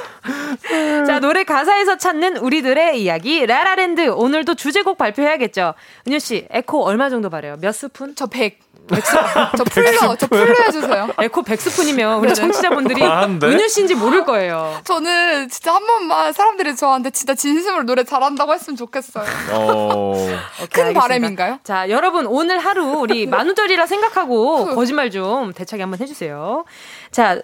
[1.07, 4.09] 자, 노래 가사에서 찾는 우리들의 이야기, 라라랜드.
[4.09, 5.73] 오늘도 주제곡 발표해야겠죠.
[6.07, 7.55] 은유 씨, 에코 얼마 정도 바래요?
[7.61, 8.13] 몇 스푼?
[8.15, 8.64] 저 100.
[8.87, 9.11] 백 스푼,
[9.57, 11.09] 저 full로, 저 full로 해주세요.
[11.19, 14.79] 에코 백 스푼이면 우리 청취자분들이 은유 씨인지 모를 거예요.
[14.83, 19.25] 저는 진짜 한 번만 사람들이 저한테 진짜 진심으로 노래 잘한다고 했으면 좋겠어요.
[19.51, 20.27] 어...
[20.71, 21.59] 큰 바램인가요?
[21.63, 26.65] 자, 여러분 오늘 하루 우리 만우절이라 생각하고 거짓말 좀 대차게 한번 해주세요.
[27.11, 27.39] 자,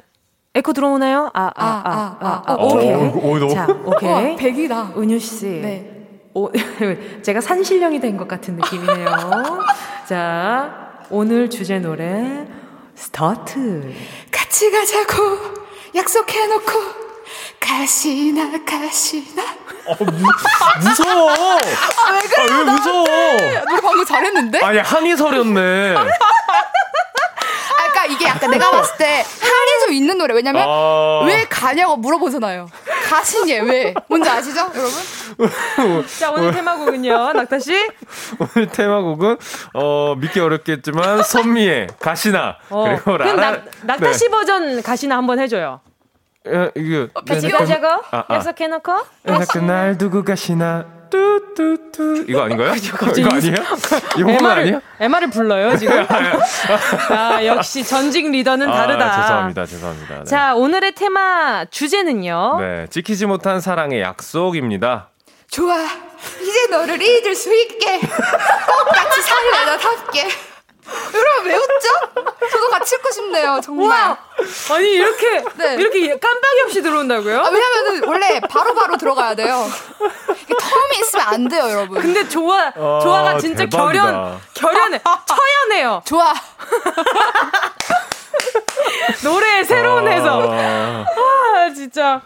[0.54, 1.32] 에코 들어오나요?
[1.34, 2.92] 아, 아, 아, 아, 아, 아, 아 오케이.
[2.94, 4.36] 오, 자, 오케이.
[4.36, 4.92] 백이다.
[4.98, 5.46] 은유 씨.
[5.48, 5.98] 네.
[6.34, 6.50] 오,
[7.24, 9.08] 제가 산신령이 된 것 같은 느낌이네요.
[10.08, 12.47] 자, 오늘 주제 노래
[12.95, 13.93] 스타트.
[14.32, 15.38] 같이 가자고
[15.93, 16.72] 약속해놓고
[17.59, 19.43] 가시나 가시나.
[19.88, 20.28] 어, 무,
[20.84, 21.32] 무서워.
[21.32, 21.57] 아,
[22.14, 22.53] 왜 그래?
[22.53, 23.05] 아, 왜 무서워?
[23.05, 24.59] 너 방금 잘했는데?
[24.64, 25.95] 아니 한이 서렸네.
[27.92, 30.34] 그러니까 이게 약간 내가 봤을 때 한이 좀 있는 노래.
[30.34, 31.24] 왜냐면 아...
[31.26, 32.68] 왜 가냐고 물어보잖아요.
[33.10, 33.94] 가신 게 왜?
[34.08, 36.08] 뭔지 아시죠, 여러분?
[36.20, 37.74] 자 오늘 테마곡은요, 낙타 씨.
[38.39, 39.38] 오늘 테마곡은
[39.74, 43.34] 어 믿기 어렵겠지만 선미의 가시나 어, 그리고 라라.
[43.36, 44.32] 낙, 낙타 씨 네.
[44.32, 45.82] 버전 가시나 한번 해줘요.
[46.48, 48.36] 예, 이게 같이 가자고 아, 아.
[48.36, 48.92] 약속해놓고
[49.28, 52.74] 약속 날 두고 가시나 뚜뚜뚜 이거 아닌가요?
[53.18, 53.55] 이거 아니에요?
[54.18, 54.82] 이거 MR을, 아니에요?
[54.99, 56.05] MR을 불러요 지금.
[57.12, 59.05] 아 역시 전직 리더는 아, 다르다.
[59.05, 60.16] 아, 죄송합니다, 죄송합니다.
[60.20, 60.24] 네.
[60.24, 62.57] 자 오늘의 테마 주제는요.
[62.59, 65.09] 네, 지키지 못한 사랑의 약속입니다.
[65.49, 65.76] 좋아,
[66.41, 70.51] 이제 너를 잊을 수 있게 꼭 같이 살려다 답게.
[71.14, 71.89] 여러분 왜 웃죠?
[72.52, 73.60] 저도 같이 읽고 싶네요.
[73.64, 73.88] 정말.
[73.88, 74.18] 와,
[74.72, 75.76] 아니 이렇게 네.
[75.76, 77.39] 이렇게 깜빡이 없이 들어온다고요?
[77.42, 79.68] 아, 왜냐면은 원래 바로바로 바로 들어가야 돼요.
[80.00, 82.02] 텀이 있으면 안 돼요, 여러분.
[82.02, 84.02] 근데 조아 아, 조아가 진짜 대박이다.
[84.02, 86.02] 결연 결연해 처연해요.
[86.06, 86.34] 좋아.
[89.24, 90.52] 노래의 새로운 해석.
[90.52, 92.22] 아, 아 진짜.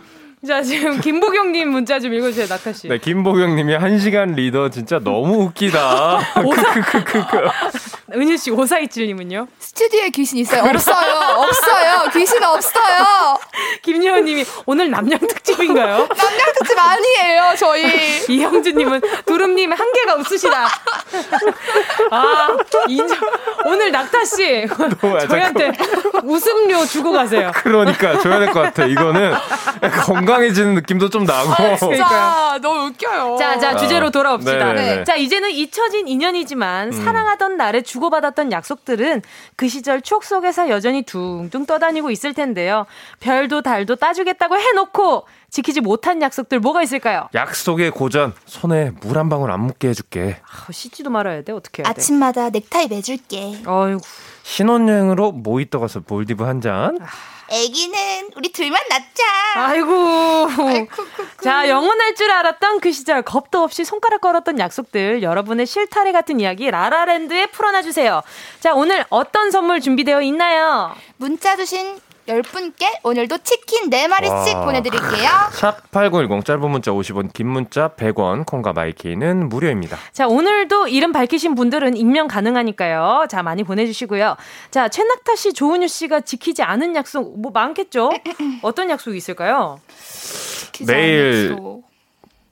[0.45, 2.87] 자, 지금 김보경님 문자 좀 읽어주세요, 낙타 씨.
[2.87, 6.19] 네, 김보경님이 한 시간 리더 진짜 너무 웃기다.
[6.45, 6.61] 오사...
[8.13, 9.47] 은유 씨 오사이칠님은요?
[9.57, 10.63] 스튜디오에 귀신 있어요?
[10.63, 13.37] 없어요, 없어요, 귀신 없어요.
[13.81, 16.07] 김예원님이 오늘 남양 특집인가요?
[16.15, 18.25] 남양 특집 아니에요, 저희.
[18.29, 20.67] 이형준님은 두름님 한계가 없으시다.
[22.11, 22.47] 아,
[22.87, 23.17] 인정.
[23.65, 24.67] 오늘 낙타 씨
[25.27, 25.71] 저희한테
[26.23, 27.51] 웃음료 주고 가세요.
[27.55, 28.85] 그러니까 줘야 될 것 같아.
[28.85, 29.33] 이거는
[30.05, 30.25] 건강.
[30.25, 31.51] 건강해지는 느낌도 좀 나고.
[31.51, 33.37] 아, 진짜 너무 웃겨요.
[33.39, 34.73] 자, 자 주제로 돌아옵시다.
[34.73, 35.03] 네.
[35.03, 37.03] 자, 이제는 잊혀진 인연이지만 음.
[37.03, 39.21] 사랑하던 날에 주 고받았던 약속들은
[39.55, 42.85] 그 시절 추억 속에서 여전히 둥둥 떠다니고 있을 텐데요.
[43.19, 47.29] 별도 달도 따주겠다고 해놓고 지키지 못한 약속들 뭐가 있을까요?
[47.33, 50.37] 약속의 고전 손에 물 한 방울 안 묻게 해줄게.
[50.43, 51.53] 아, 씻지도 말아야 돼.
[51.53, 52.01] 어떻게 해야 돼?
[52.01, 53.61] 아침마다 넥타이 매줄게.
[53.65, 54.01] 어이구.
[54.45, 56.97] 신혼여행으로 모히또 가서 몰디브 한 잔.
[57.01, 57.35] 아.
[57.47, 59.23] 애기는 우리 둘만 낳자.
[59.55, 60.47] 아이고.
[61.43, 66.71] 자, 영원할 줄 알았던 그 시절 겁도 없이 손가락 걸었던 약속들 여러분의 실타래 같은 이야기
[66.71, 68.21] 라라랜드에 풀어놔 주세요.
[68.59, 70.95] 자, 오늘 어떤 선물 준비되어 있나요?
[71.17, 74.65] 문자 주신 10분께 오늘도 치킨 4마리씩 와.
[74.65, 75.29] 보내드릴게요.
[75.53, 79.97] 샵8910 짧은 문자 50원 긴 문자 100원 콩과 마이케이는 무료입니다.
[80.11, 83.27] 자 오늘도 이름 밝히신 분들은 익명 가능하니까요.
[83.29, 84.35] 자 많이 보내주시고요.
[84.71, 88.09] 자 최낙타 씨 조은유 씨가 지키지 않은 약속 뭐 많겠죠?
[88.63, 89.79] 어떤 약속이 있을까요?
[90.87, 91.55] 매일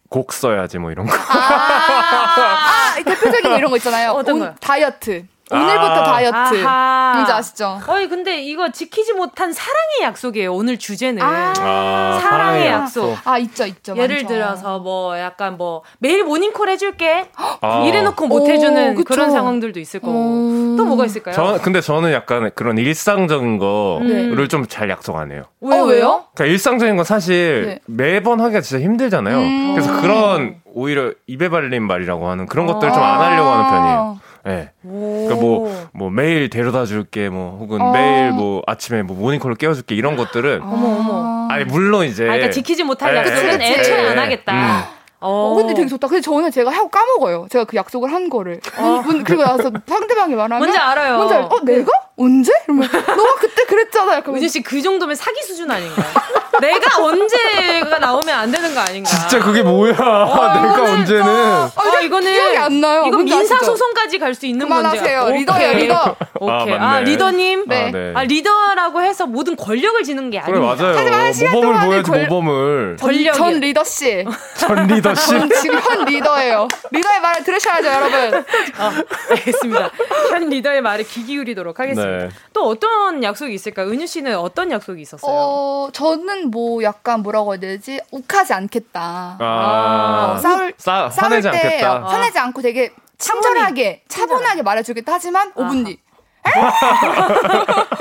[0.09, 1.15] 곡 써야지 뭐 이런 거.
[1.15, 4.11] 아, 아 대표적인 뭐 이런 거 있잖아요.
[4.11, 4.53] 어떤 거?
[4.59, 5.25] 다이어트.
[5.53, 6.65] 오늘부터 아~ 다이어트.
[6.65, 7.11] 아하.
[7.15, 7.79] 뭔지 아시죠?
[7.87, 10.53] 어이 근데 이거 지키지 못한 사랑의 약속이에요.
[10.53, 13.15] 오늘 주제는 아~ 아~ 사랑의 약속.
[13.23, 13.95] 아 있죠 있죠.
[13.95, 14.27] 예를 많죠.
[14.27, 17.29] 들어서 뭐 약간 뭐 매일 모닝콜 해줄게
[17.61, 17.83] 아.
[17.85, 21.35] 이래놓고 못 해주는 오, 그런 상황들도 있을 거고 음~ 또 뭐가 있을까요?
[21.35, 24.47] 저 근데 저는 약간 그런 일상적인 거를 네.
[24.47, 25.43] 좀잘 약속 안 해요.
[25.61, 26.23] 왜 어, 왜요?
[26.33, 27.79] 그러니까 일상적인 건 사실 네.
[27.85, 29.37] 매번 하기가 진짜 힘들잖아요.
[29.37, 34.19] 음~ 그래서 그런 오히려 입에 발린 말이라고 하는 그런 것들을 좀 안 하려고 하는 편이에요.
[34.45, 34.51] 예.
[34.51, 34.71] 네.
[34.81, 37.91] 그러니까 뭐, 뭐 매일 데려다 줄게, 뭐, 혹은 어.
[37.91, 40.61] 매일 뭐 아침에 뭐 모닝콜로 깨워 줄게 이런 것들은.
[40.61, 41.47] 어머, 어머.
[41.49, 42.23] 아니, 물론 이제.
[42.25, 44.53] 아, 그러니까 지키지 못할 약속은 애초에 안 하겠다.
[44.53, 44.83] 음.
[45.25, 45.51] 어.
[45.51, 46.07] 어, 근데 되게 좋다.
[46.09, 47.47] 근데 저는 제가 하고 까먹어요.
[47.49, 48.59] 제가 그 약속을 한 거를.
[48.77, 49.01] 어.
[49.23, 50.59] 그리고 나서 상대방이 말하면.
[50.59, 51.15] 뭔지 알아요.
[51.15, 51.45] 뭔지 알어.
[51.45, 51.91] 어, 내가?
[52.15, 52.51] 언제?
[52.67, 54.15] 이러면, 너가 그때 그랬잖아.
[54.15, 54.35] 약간.
[54.35, 56.05] 우진 씨그 정도면 사기 수준 아닌가요?
[56.61, 59.09] 내가 언제가 나오면 안 되는 거 아닌가?
[59.09, 59.93] 진짜 그게 뭐야?
[59.97, 61.25] 어, 내가 언제는?
[61.25, 63.05] 아, 아, 이거는 기억이 안 나요.
[63.07, 65.29] 이거 민사 소송까지 갈 수 있는 문제야.
[65.29, 66.15] 리더예요, 리더.
[66.39, 66.73] 오케이.
[66.73, 67.65] 아, 아 리더님.
[67.67, 67.87] 네.
[67.87, 68.13] 아, 네.
[68.15, 70.75] 아, 리더라고 해서 모든 권력을 지는 게 아닙니다.
[70.75, 71.51] 그래, 맞아요.
[71.51, 72.27] 모범을 보여야지 걸...
[72.27, 72.97] 모범을.
[72.99, 73.33] 권력.
[73.37, 74.25] 전 리더 씨.
[74.57, 75.33] 전 리더 씨.
[75.61, 76.67] 지금 현 리더예요.
[76.91, 78.39] 리더의 말을 들으셔야죠, 여러분.
[78.79, 78.91] 어,
[79.29, 79.91] 알겠습니다.
[80.31, 82.02] 현 리더의 말에 귀 기울이도록 하겠습니다.
[82.05, 82.29] 네.
[82.53, 83.89] 또 어떤 약속이 있을까요?
[83.89, 85.31] 은유 씨는 어떤 약속이 있었어요?
[85.31, 87.99] 어, 저는 뭐 약간 뭐라고 해야 되지?
[88.11, 89.37] 욱하지 않겠다.
[89.39, 92.03] 아, 어, 싸울 싸, 싸울 때 않겠다.
[92.03, 95.99] 화내지 않고 되게 친절하게 차분하게 말해주겠다 하지만 5분 뒤.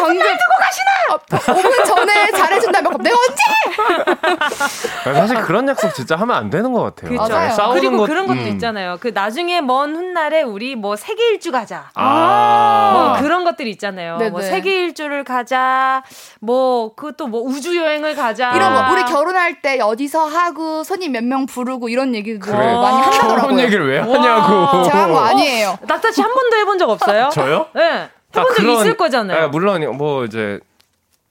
[0.00, 0.90] 방금 두고 가시나?
[1.28, 5.14] 5분 전에 잘해준다면 내가 언제?
[5.14, 7.10] 사실 그런 약속 진짜 하면 안 되는 것 같아요.
[7.10, 7.32] 그렇죠.
[7.32, 7.50] 맞아요.
[7.50, 8.46] 싸우는 그리고 것, 그런 것도 음.
[8.48, 8.96] 있잖아요.
[9.00, 11.90] 그 나중에 먼 훗날에 우리 뭐 세계 일주 가자.
[11.94, 14.18] 아~ 뭐 그런 것들이 있잖아요.
[14.18, 14.30] 네네.
[14.30, 16.02] 뭐 세계 일주를 가자.
[16.40, 18.52] 뭐 그것도 뭐 우주 여행을 가자.
[18.54, 22.56] 이런 거 우리 결혼할 때 어디서 하고 손님 몇 명 부르고 이런 얘기도 그래.
[22.56, 23.40] 많이 한다더라고요.
[23.42, 24.82] 그런 얘기를 왜 하냐고.
[24.84, 25.70] 제가 한 거 아니에요.
[25.70, 27.28] 어, 낙타 씨한 번도 해본 적 없어요?
[27.32, 27.66] 저요?
[27.74, 28.08] 네.
[28.36, 29.44] 해본 아, 적 있을 거잖아요.
[29.44, 30.60] 아, 물론 뭐 이제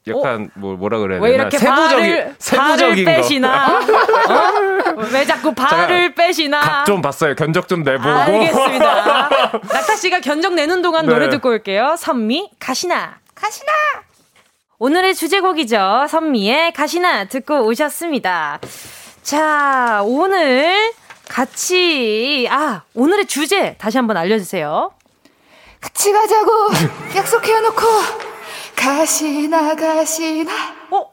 [0.07, 0.59] 약간 어?
[0.59, 3.79] 뭐 뭐라 그래야 되나 왜 이렇게 세부적인 발을, 세부적인 발을 빼시나?
[3.79, 5.01] 어?
[5.13, 6.59] 왜 자꾸 발을 빼시나?
[6.61, 7.35] 각 좀 봤어요.
[7.35, 8.09] 견적 좀 내보고.
[8.09, 9.29] 알겠습니다.
[9.71, 11.13] 낙타 씨가 견적 내는 동안 네.
[11.13, 11.95] 노래 듣고 올게요.
[11.97, 13.71] 선미 가시나 가시나.
[14.79, 16.07] 오늘의 주제곡이죠.
[16.09, 18.59] 선미의 가시나 듣고 오셨습니다.
[19.21, 20.91] 자, 오늘
[21.27, 24.91] 같이 아 오늘의 주제 다시 한번 알려주세요.
[25.79, 26.51] 같이 가자고
[27.15, 27.81] 약속해놓고
[28.75, 30.51] 가시나 가시나.
[30.91, 31.11] 어,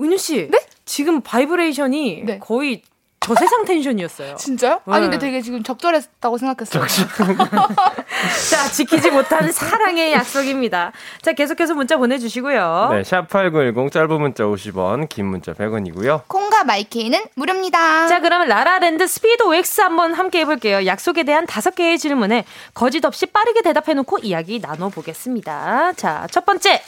[0.00, 0.48] 은유 씨.
[0.50, 0.58] 네?
[0.84, 2.38] 지금 바이브레이션이 네.
[2.38, 2.82] 거의
[3.24, 4.36] 저 세상 tension이었어요.
[4.36, 4.80] 진짜요?
[4.84, 4.92] 네.
[4.94, 6.84] 아니 근데 되게 지금 적절했다고 생각했어요.
[8.50, 10.92] 자 지키지 못한 사랑의 약속입니다.
[11.22, 12.88] 자 계속해서 문자 보내주시고요.
[12.92, 16.22] 네, 샵 8910 짧은 문자 50원, 긴 문자 100원이고요.
[16.28, 18.08] 콩과 마이케이는 무료입니다.
[18.08, 20.84] 자 그러면 라라랜드 스피드 OX 한번 함께 해볼게요.
[20.84, 22.44] 약속에 대한 다섯 개의 질문에
[22.74, 25.92] 거짓 없이 빠르게 대답해놓고 이야기 나눠보겠습니다.
[25.96, 26.82] 자 첫 번째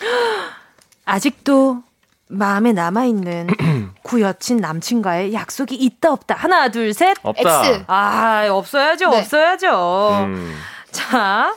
[1.04, 1.82] 아직도
[2.30, 3.48] 마음에 남아있는
[4.02, 7.16] 구여친 남친과의 약속이 있다 없다 하나 둘 셋.
[7.22, 7.66] 없다.
[7.66, 7.84] X.
[7.88, 9.18] 아 없어야죠 네.
[9.18, 10.10] 없어야죠.
[10.26, 10.56] 음.
[10.92, 11.54] 자,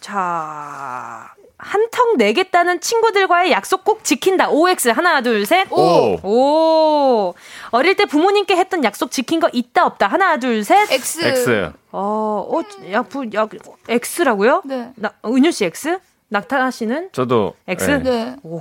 [0.00, 1.32] 자.
[1.58, 4.50] 한턱 내겠다는 친구들과의 약속 꼭 지킨다.
[4.50, 5.66] OX 하나 둘 셋.
[5.72, 6.18] 오.
[6.22, 7.34] 오.
[7.70, 10.06] 어릴 때 부모님께 했던 약속 지킨 거 있다 없다.
[10.06, 10.90] 하나 둘 셋.
[10.92, 11.24] X.
[11.24, 11.72] X.
[11.92, 12.62] 어, 어,
[12.92, 13.48] 야, 부, 야,
[13.88, 14.62] X라고요?
[14.66, 14.92] 네.
[14.96, 15.98] 나, 은유 씨 X?
[16.28, 17.10] 낙타 씨는?
[17.12, 17.88] 저도 X?
[17.90, 17.98] 네.
[17.98, 18.36] 네.
[18.42, 18.60] 오.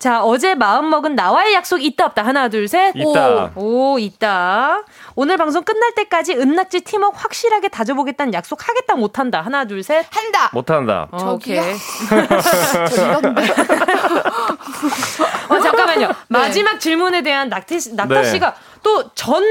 [0.00, 2.26] 자, 어제 마음 먹은 나와의 약속 있다 없다.
[2.26, 2.96] 하나, 둘, 셋.
[2.96, 3.52] 있다.
[3.54, 4.82] 오, 오 있다.
[5.14, 9.40] 오늘 방송 끝날 때까지 은낙지 팀워크 확실하게 다져보겠다는 약속 하겠다 못한다.
[9.40, 10.04] 하나, 둘, 셋.
[10.10, 10.50] 한다.
[10.52, 11.08] 못한다.
[11.16, 11.62] 저기요.
[15.48, 16.08] 어, 잠깐만요.
[16.08, 16.14] 네.
[16.28, 18.30] 마지막 질문에 대한 낙태, 낙타 네.
[18.30, 18.54] 씨가
[18.88, 19.42] 또 전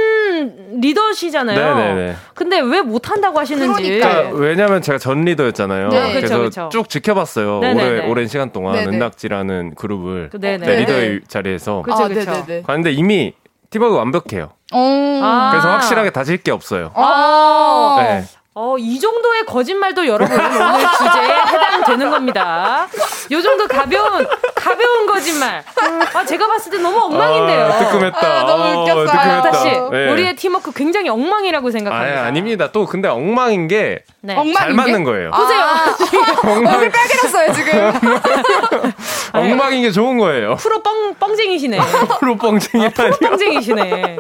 [0.82, 1.76] 리더시잖아요.
[1.76, 2.16] 네네네.
[2.34, 4.00] 근데 왜 못한다고 하시는지.
[4.00, 5.90] 그러니까 왜냐면 제가 전 리더였잖아요.
[5.90, 6.14] 네.
[6.14, 6.70] 그래서 그쵸, 그쵸.
[6.72, 7.60] 쭉 지켜봤어요.
[7.60, 8.96] 오래, 오랜 시간 동안 네네.
[8.96, 11.84] 은낙지라는 그룹을 네, 리더의 자리에서.
[11.84, 12.46] 그쵸, 아, 그쵸.
[12.66, 13.34] 근데 이미
[13.70, 14.52] 팀워크 완벽해요.
[14.72, 16.92] 아~ 그래서 확실하게 다질 게 없어요.
[16.96, 18.24] 아~ 네.
[18.60, 22.88] 어, 이 정도의 거짓말도 여러분 오늘 주제에 해당되는 겁니다.
[23.32, 24.26] 요 정도 가벼운
[24.68, 25.64] 가벼운 거짓말.
[26.14, 27.66] 아, 제가 봤을 때 너무 엉망인데요.
[27.66, 28.20] 아, 뜨끔했다.
[28.20, 29.10] 아, 너무 웃겼어요.
[29.10, 30.12] 아, 다시 네.
[30.12, 32.22] 우리의 팀워크 굉장히 엉망이라고 생각합니다.
[32.22, 32.70] 아, 아닙니다.
[32.72, 34.36] 또 근데 엉망인 게 네.
[34.54, 35.32] 잘 맞는 거예요.
[35.32, 35.60] 보세요.
[35.62, 35.96] 아,
[36.44, 37.94] 얼굴 빨개졌어요 지금.
[39.34, 40.56] 엉망인 게 좋은 거예요.
[40.56, 41.80] 프로 뻥 뻥쟁이시네.
[42.20, 44.18] 프로 뻥쟁이 아, 프로 뻥쟁이시네.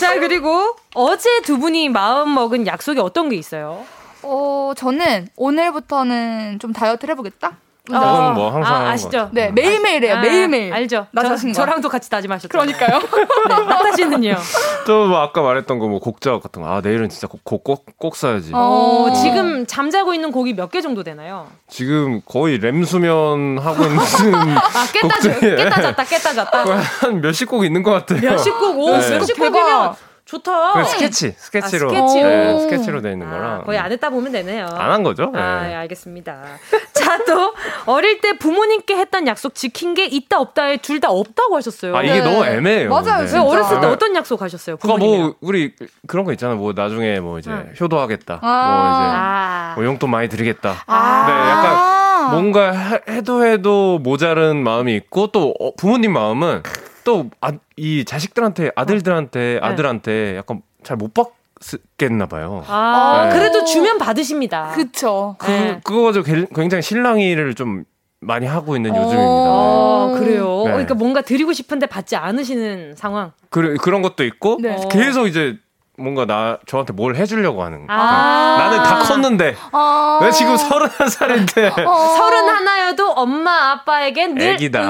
[0.00, 3.84] 자 그리고 어제 두 분이 마음 먹은 약속이 어떤 게 있어요?
[4.22, 7.58] 어 저는 오늘부터는 좀 다이어트를 해보겠다.
[7.92, 9.28] 어, 뭐 항상 아, 아시죠?
[9.32, 10.14] 네 매일매일 해요.
[10.16, 10.72] 아, 매일매일.
[10.72, 11.06] 알죠.
[11.12, 12.48] 나 저, 저랑도 같이 다짐하셨죠.
[12.48, 12.98] 그러니까요.
[13.48, 14.36] 네, 나타씨는요.
[14.86, 16.68] 또 뭐 아까 말했던 거 뭐 곡작 같은 거.
[16.68, 18.52] 아 내일은 진짜 곡꼭꼭 꼭 써야지.
[18.54, 21.46] 어, 지금 잠자고 있는 곡이 몇 개 정도 되나요?
[21.68, 23.98] 지금 거의 램 수면 하고 있는
[24.56, 26.64] 아 깼다 깼다 잤다 깼다 잤다.
[27.00, 28.20] 한 몇십 곡 있는 것 같아요.
[28.30, 29.10] 몇십 곡, 오 네.
[29.18, 29.92] 몇십 곡이면
[30.24, 30.84] 좋다.
[30.84, 31.88] 스케치, 스케치로.
[31.90, 32.28] 아, 스케치로.
[32.28, 33.60] 네, 스케치로 돼 있는 아, 거라.
[33.62, 34.66] 거의 안 했다 보면 되네요.
[34.72, 35.30] 안 한 거죠?
[35.32, 35.38] 네.
[35.38, 36.42] 아, 예, 알겠습니다.
[36.94, 37.52] 자, 또,
[37.86, 41.94] 어릴 때 부모님께 했던 약속 지킨 게 있다, 없다에 둘 다 없다고 하셨어요.
[41.96, 42.20] 아, 이게 네.
[42.22, 42.88] 너무 애매해요.
[42.88, 43.26] 맞아요.
[43.30, 44.76] 왜 어렸을 때 어떤 약속 하셨어요?
[44.78, 45.74] 그니까 뭐, 우리
[46.06, 46.54] 그런 거 있잖아.
[46.54, 47.74] 뭐, 나중에 뭐 이제 응.
[47.78, 48.38] 효도하겠다.
[48.40, 49.72] 아~ 뭐 이제 아.
[49.76, 50.84] 뭐 용돈 많이 드리겠다.
[50.86, 52.72] 아~ 네, 약간 뭔가
[53.08, 56.62] 해도 해도 모자른 마음이 있고 또 어, 부모님 마음은
[57.04, 59.66] 또, 아, 이 자식들한테, 아들들한테, 네.
[59.66, 62.64] 아들한테 약간 잘못 받겠나 봐요.
[62.66, 63.38] 아, 네.
[63.38, 64.72] 그래도 주면 받으십니다.
[64.74, 65.36] 그쵸.
[65.38, 65.80] 그, 네.
[65.84, 66.12] 그거
[66.54, 67.84] 굉장히 실랑이를 좀
[68.20, 69.22] 많이 하고 있는 요즘입니다.
[69.22, 70.18] 아, 네.
[70.18, 70.62] 그래요?
[70.64, 70.70] 네.
[70.70, 73.32] 그러니까 뭔가 드리고 싶은데 받지 않으시는 상황?
[73.50, 74.76] 그래, 그런 것도 있고, 네.
[74.90, 75.58] 계속 이제
[75.96, 77.96] 뭔가 나 저한테 뭘 해주려고 하는 거야.
[77.96, 81.94] 아~ 나는 다 컸는데 아~ 내 지금 서른한 살인데 어.
[82.16, 84.82] 서른 하나여도 엄마 아빠에겐 늘 애기다.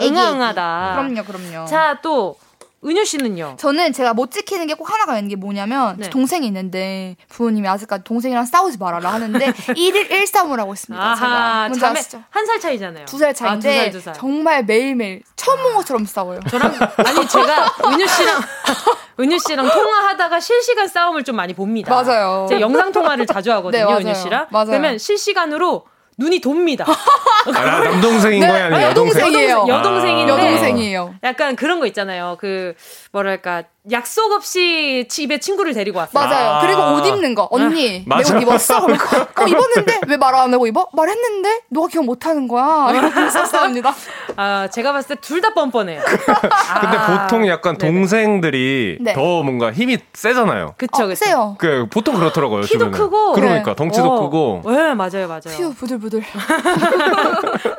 [0.00, 0.92] 응응하다.
[0.96, 1.66] 그럼요, 그럼요.
[1.66, 2.36] 자 또.
[2.84, 3.56] 은유 씨는요?
[3.58, 6.10] 저는 제가 못 지키는 게 꼭 하나가 있는 게 뭐냐면 네.
[6.10, 11.02] 동생이 있는데 부모님이 아직까지 동생이랑 싸우지 말아라 하는데 1일 1싸움을 하고 있습니다.
[11.02, 12.22] 아하, 제가 뭔지 아시죠?
[12.30, 13.04] 한살 차이잖아요.
[13.06, 14.14] 두 살 차인데 아, 두 살, 두 살.
[14.14, 16.40] 정말 매일매일 처음 본 것처럼 싸워요.
[16.50, 18.40] 저랑 아니 제가 은유 씨랑
[19.20, 21.94] 은유 씨랑 통화하다가 실시간 싸움을 좀 많이 봅니다.
[21.94, 22.46] 맞아요.
[22.48, 24.48] 제가 영상 통화를 자주 하거든요, 네, 은유 씨랑.
[24.50, 24.66] 맞아요.
[24.66, 26.84] 그러면 실시간으로 눈이 돕니다.
[27.54, 29.66] 아, 남동생인 네, 거야, 아니면 여동생이에요.
[29.68, 31.14] 여동생인데 여동생이에요.
[31.22, 32.36] 약간 그런 거 있잖아요.
[32.40, 32.74] 그
[33.12, 36.26] 뭐랄까 약속 없이 집에 친구를 데리고 왔어요.
[36.26, 36.48] 맞아요.
[36.52, 37.46] 아~ 그리고 옷 입는 거.
[37.50, 38.78] 언니, 내옷 입었어?
[38.80, 40.88] 어, 입었는데 왜 말 안 하고 입어?
[40.94, 42.90] 말했는데 너가 기억 못 하는 거야.
[42.94, 43.94] 이렇게 썼습니다.
[44.36, 46.00] 아, 제가 봤을 때 둘 다 뻔뻔해요.
[46.80, 49.12] 근데 아~ 보통 약간 동생들이 네.
[49.12, 50.74] 더 뭔가 힘이 세잖아요.
[50.78, 51.14] 그쵸, 그쵸.
[51.14, 51.56] 세요.
[51.58, 52.62] 그 보통 그렇더라고요.
[52.62, 52.96] 키도 주변에.
[52.96, 53.32] 크고.
[53.34, 53.76] 그러니까 네.
[53.76, 54.20] 덩치도 어.
[54.22, 54.62] 크고.
[54.64, 55.42] 네, 맞아요, 맞아요.
[55.50, 56.22] 휴, 부들부들.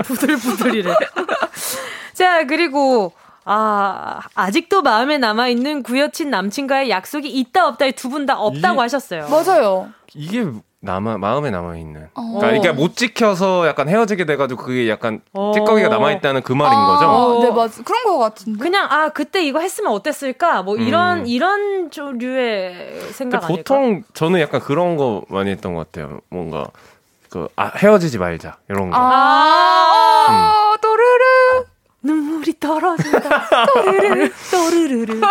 [0.05, 0.93] 부들부들이래.
[2.13, 3.11] 자, 그리고
[3.45, 9.27] 아, 아직도 마음에 남아있는 구여친 남친과의 약속이 있다 없다에 두 분 다 없다고 이게, 하셨어요.
[9.29, 9.89] 맞아요.
[10.15, 10.45] 이게
[10.81, 12.09] 남아, 마음에 남아 있는.
[12.15, 12.37] 어.
[12.39, 15.51] 그러니까 이게 못 지켜서 약간 헤어지게 돼가지고 그게 약간 어.
[15.53, 17.43] 찌꺼기가 남아 있다는 그 말인 아, 거죠?
[17.43, 18.59] 네, 맞 그런 거 같은데.
[18.59, 20.61] 그냥, 아, 그때 이거 했으면 어땠을까?
[20.63, 21.27] 뭐 이런, 음.
[21.27, 23.47] 이런 조류의 생각 아닐까?
[23.75, 26.19] 보통 저는 약간 그런 거 많이 했던 것 같아요.
[26.29, 26.67] 뭔가,
[27.29, 28.57] 그, 아, 헤어지지 말자.
[28.69, 28.97] 이런 거.
[28.97, 30.81] 아, 음.
[30.81, 31.54] 또르르.
[32.05, 33.65] 눈물이 떨어진다.
[33.73, 35.21] 또르르르, 또르르르.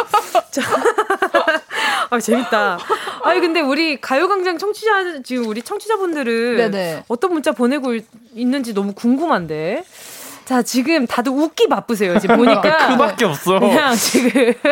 [0.51, 0.63] 자.
[2.11, 2.79] 아, 재밌다.
[3.23, 7.05] 아니, 근데 우리 가요광장 청취자, 지금 우리 청취자분들은 네네.
[7.09, 7.95] 어떤 문자 보내고
[8.35, 9.85] 있는지 너무 궁금한데.
[10.45, 12.19] 자, 지금 다들 웃기 바쁘세요.
[12.19, 12.89] 지금 보니까.
[12.91, 13.59] 그 밖에 없어.
[13.61, 14.53] 그냥 지금.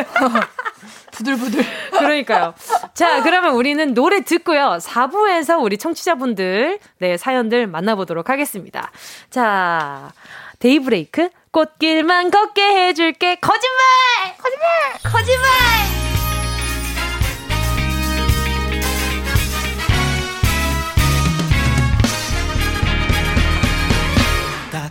[1.13, 1.63] 부들부들.
[1.91, 2.55] 그러니까요.
[2.95, 4.79] 자, 그러면 우리는 노래 듣고요.
[4.81, 8.91] 4부에서 우리 청취자분들, 네, 사연들 만나보도록 하겠습니다.
[9.31, 10.11] 자,
[10.59, 13.35] 데이브레이크 꽃길만 걷게 해줄게.
[13.37, 13.83] 거짓말!
[14.39, 14.69] 거짓말!
[15.03, 15.51] 거짓말!
[24.71, 24.91] 딱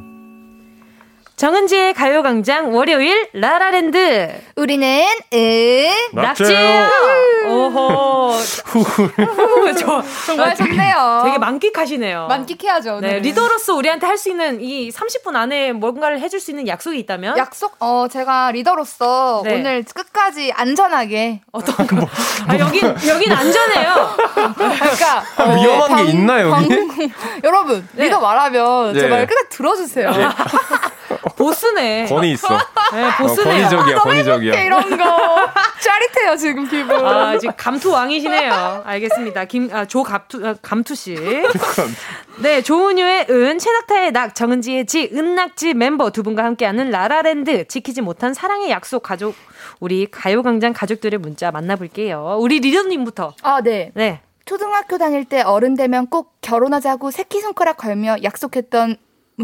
[1.41, 4.87] 정은지의 가요광장 월요일 라라랜드 우리는
[5.33, 6.89] 은 낙지예요.
[7.49, 8.33] 오호.
[9.79, 11.21] 저, 정말 좋네요.
[11.25, 12.27] 되게 만끽하시네요.
[12.27, 12.99] 만끽해야죠.
[12.99, 17.35] 네, 리더로서 우리한테 할 수 있는 이 30분 안에 뭔가를 해줄 수 있는 약속이 있다면?
[17.39, 17.75] 약속?
[17.79, 19.55] 어, 제가 리더로서 네.
[19.55, 21.41] 오늘 끝까지 안전하게.
[21.51, 22.07] 어떤 거?
[22.47, 24.15] 아, 여긴, 여긴 안전해요.
[24.55, 25.23] 그러니까.
[25.39, 26.51] 어, 위험한 방, 게 있나, 여기?
[26.51, 27.09] 방,
[27.43, 28.03] 여러분, 네.
[28.03, 28.99] 리더 말하면 네.
[28.99, 30.11] 제말 끝까지 들어주세요.
[31.23, 31.35] 네.
[31.35, 32.05] 보스네.
[32.07, 32.47] 권위 있어.
[32.93, 33.49] 네, 보스네.
[33.49, 34.61] 어, 권위적이야, 아, 권위적이야.
[34.61, 35.05] 이런 거.
[35.81, 37.05] 짜릿해요, 지금 기분.
[37.05, 38.83] 아, 지금 감투 왕이시네요.
[38.85, 39.45] 알겠습니다.
[39.45, 41.15] 김, 아, 조 감투, 아, 감투씨.
[42.39, 48.33] 네, 조은유의 은, 최낙타의 낙, 정은지의 지, 은낙지 멤버 두 분과 함께하는 라라랜드, 지키지 못한
[48.33, 49.35] 사랑의 약속 가족,
[49.79, 52.37] 우리 가요광장 가족들의 문자 만나볼게요.
[52.39, 53.35] 우리 리더님부터.
[53.41, 53.91] 아, 네.
[53.93, 54.21] 네.
[54.45, 58.97] 초등학교 다닐 때 어른 되면 꼭 결혼하자고 새끼손가락 걸며 약속했던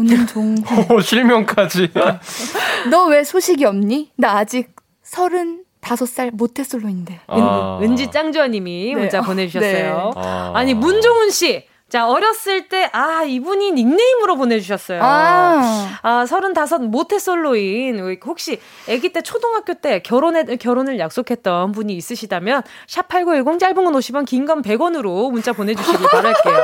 [0.04, 0.56] 문종.
[0.90, 1.90] 어, 실명까지.
[2.90, 4.10] 너 왜 소식이 없니?
[4.16, 7.20] 나 아직 서른 다섯 살 모태솔로인데.
[7.28, 7.78] 아.
[7.80, 9.00] 왠지 짱조아님이 네.
[9.00, 10.12] 문자 보내주셨어요.
[10.14, 10.20] 네.
[10.54, 11.64] 아 니 문종훈 씨.
[11.88, 15.00] 자, 어렸을 때, 아, 이분이 닉네임으로 보내주셨어요.
[15.02, 18.60] 아, 아 35 모태솔로인, 혹시
[18.90, 24.60] 아기 때 초등학교 때 결혼에, 결혼을 약속했던 분이 있으시다면, 샵8910 짧은 건 50원, 긴 건
[24.62, 26.56] 100원으로 문자 보내주시길 바랄게요.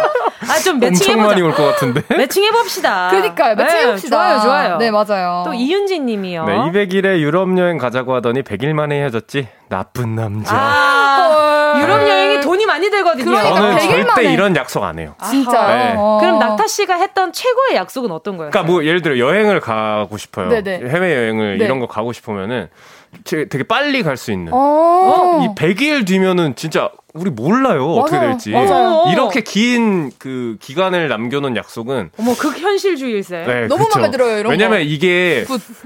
[0.46, 1.12] 아, 좀 매칭해보자.
[1.12, 2.02] 엄청 많이 올 것 같은데?
[2.14, 3.08] 매칭해봅시다.
[3.10, 4.16] 그니까요, 매칭해봅시다.
[4.16, 4.76] 네, 좋아요, 좋아요.
[4.78, 5.42] 네, 맞아요.
[5.46, 6.44] 또 이윤진 님이요.
[6.44, 9.48] 네, 200일에 유럽 여행 가자고 하더니 100일 만에 헤어졌지?
[9.70, 10.54] 나쁜 남자.
[10.54, 13.24] 아, 유럽 여행이 돈이 많이 들거든요.
[13.24, 14.32] 그러니까 저는 절대 만에.
[14.32, 15.14] 이런 약속 안 해요.
[15.28, 15.66] 진짜.
[15.76, 15.94] 네.
[15.96, 16.18] 어.
[16.20, 18.50] 그럼 낙타 씨가 했던 최고의 약속은 어떤 거예요?
[18.50, 20.48] 그러니까 뭐 예를 들어 여행을 가고 싶어요.
[20.48, 20.88] 네네.
[20.88, 21.64] 해외 여행을 네.
[21.64, 22.68] 이런 거 가고 싶으면은
[23.24, 24.52] 되게 빨리 갈 수 있는.
[24.54, 25.40] 어.
[25.44, 27.96] 이 100일 뒤면은 진짜 우리 몰라요 맞아요.
[28.00, 29.04] 어떻게 될지 맞아요.
[29.12, 34.78] 이렇게 긴 그 기간을 남겨놓은 약속은 어머 극 현실주의일세 네, 너무 마음에 들어요 이런 왜냐면
[34.78, 34.84] 거.
[34.84, 35.44] 이게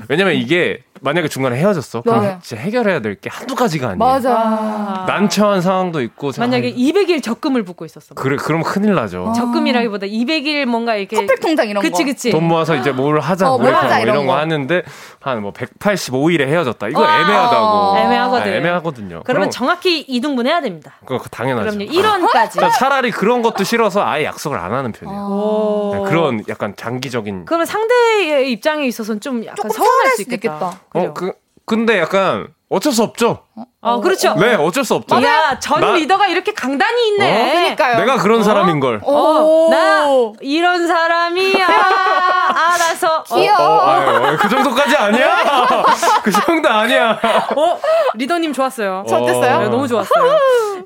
[0.09, 2.39] 왜냐면 이게 만약에 중간에 헤어졌어 그럼 네.
[2.43, 5.05] 진짜 해결해야 될 게 한두 가지가 아니에요 맞아 아.
[5.07, 9.33] 난처한 상황도 있고 만약에 200일 적금을 붓고 있었어 그래 그럼 큰일 나죠 아.
[9.33, 12.31] 적금이라기보다 200일 뭔가 이렇게 커플 통장 이런 그치, 그치.
[12.31, 14.33] 돈 모아서 이제 뭘 하자 어, 뭘 하자 뭐 이런, 이런 거.
[14.33, 14.39] 거.
[14.39, 14.83] 하는데
[15.20, 20.95] 한 뭐 185일에 헤어졌다 이거 애매하다고 애매하거든 아, 애매하거든요 그러면 그럼, 정확히 이등분 해야 됩니다
[21.05, 22.73] 그거 당연하죠 그럼요 1원까지.
[22.79, 25.91] 차라리 그런 것도 싫어서 아예 약속을 안 하는 편이에요.
[25.95, 27.45] 네, 그런 약간 장기적인.
[27.45, 30.55] 그러면 상대의 입장에 있어서는 좀 약간 서운할 수 있겠다.
[30.57, 30.81] 있겠다.
[30.95, 31.33] 어, 그,
[31.64, 33.45] 근데 약간 어쩔 수 없죠.
[33.81, 34.35] 어, 그렇죠.
[34.35, 35.23] 네, 어쩔 수 없죠.
[35.23, 37.31] 야, 전 나, 리더가 이렇게 강단이 있네.
[37.33, 37.53] 어?
[37.53, 37.99] 그러니까요.
[37.99, 38.43] 내가 그런 어?
[38.43, 39.01] 사람인 걸.
[39.05, 40.07] 어, 나
[40.41, 41.66] 이런 사람이야.
[42.49, 43.23] 알아서.
[43.25, 43.59] 귀여워.
[43.59, 45.37] 어, 어, 아유, 그 정도까지 아니야.
[46.23, 47.19] 그 정도 아니야.
[47.57, 47.81] 어,
[48.15, 49.05] 리더님 좋았어요.
[49.09, 49.59] 저 어땠어요?
[49.61, 50.39] 네, 너무 좋았어요.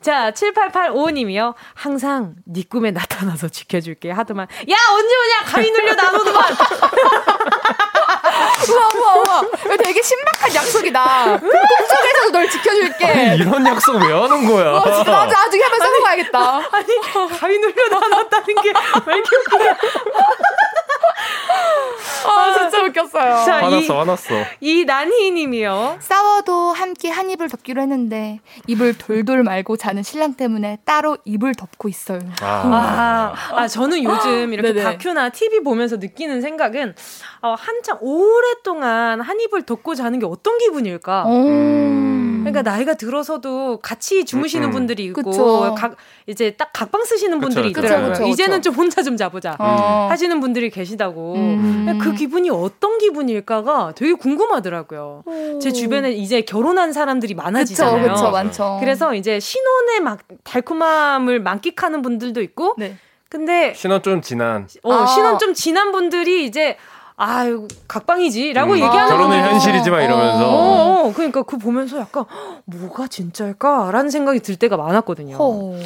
[0.02, 1.54] 자, 7885님이요.
[1.74, 4.10] 항상 네 꿈에 나타나서 지켜줄게.
[4.10, 4.46] 하더만.
[4.70, 5.52] 야, 언제 오냐?
[5.52, 6.42] 가위 눌려 나오더만.
[8.68, 9.76] 우와, 우와, 우와.
[9.76, 11.38] 되게 신박한 약속이다.
[11.40, 13.06] 꿈속에서도 널 지켜줄게.
[13.06, 14.72] 아니, 이런 약속 왜 하는 거야?
[14.74, 15.26] 어, 진짜 맞아.
[15.44, 16.60] 나중에 한번 써봐야겠다.
[16.72, 16.86] 아니,
[17.40, 18.72] 가위 눌려 나왔다는 게
[19.06, 19.76] 왜 이렇게 웃기냐.
[22.26, 23.44] 아, 진짜 웃겼어요.
[23.44, 24.34] 자, 화났어, 이, 화났어.
[24.60, 25.98] 이 난희 님이요.
[26.00, 31.88] 싸워도 함께 한 입을 덮기로 했는데, 입을 돌돌 말고 자는 신랑 때문에 따로 입을 덮고
[31.88, 32.20] 있어요.
[32.40, 34.84] 아, 아, 아 저는 요즘 이렇게 네네.
[34.84, 36.94] 다큐나 TV 보면서 느끼는 생각은,
[37.42, 41.24] 어, 한참 오랫동안 한 입을 덮고 자는 게 어떤 기분일까?
[41.26, 42.31] 음.
[42.52, 44.72] 그러니까 나이가 들어서도 같이 주무시는 음, 음.
[44.72, 45.96] 분들이 있고, 각,
[46.26, 48.08] 이제 딱 각방 쓰시는 그쵸, 분들이 있더라고요.
[48.08, 50.08] 그쵸, 그쵸, 이제는 좀 혼자 좀 자보자 어.
[50.10, 51.34] 하시는 분들이 계시다고.
[51.34, 51.98] 음.
[52.00, 55.22] 그 기분이 어떤 기분일까가 되게 궁금하더라고요.
[55.24, 55.58] 오.
[55.58, 58.02] 제 주변에 이제 결혼한 사람들이 많아지잖아요.
[58.02, 58.76] 그쵸, 그쵸, 많죠.
[58.80, 62.74] 그래서 이제 신혼의 막 달콤함을 만끽하는 분들도 있고.
[62.78, 62.96] 네.
[63.28, 65.06] 근데 신혼 좀 지난 어 아.
[65.06, 66.76] 신혼 좀 지난 분들이 이제
[67.22, 68.76] 아유 각방이지라고 음.
[68.78, 72.24] 얘기하는 결혼은 현실이지만 이러면서 어, 어, 그러니까 그 보면서 약간
[72.64, 75.36] 뭐가 진짜일까라는 생각이 들 때가 많았거든요.
[75.38, 75.78] 어.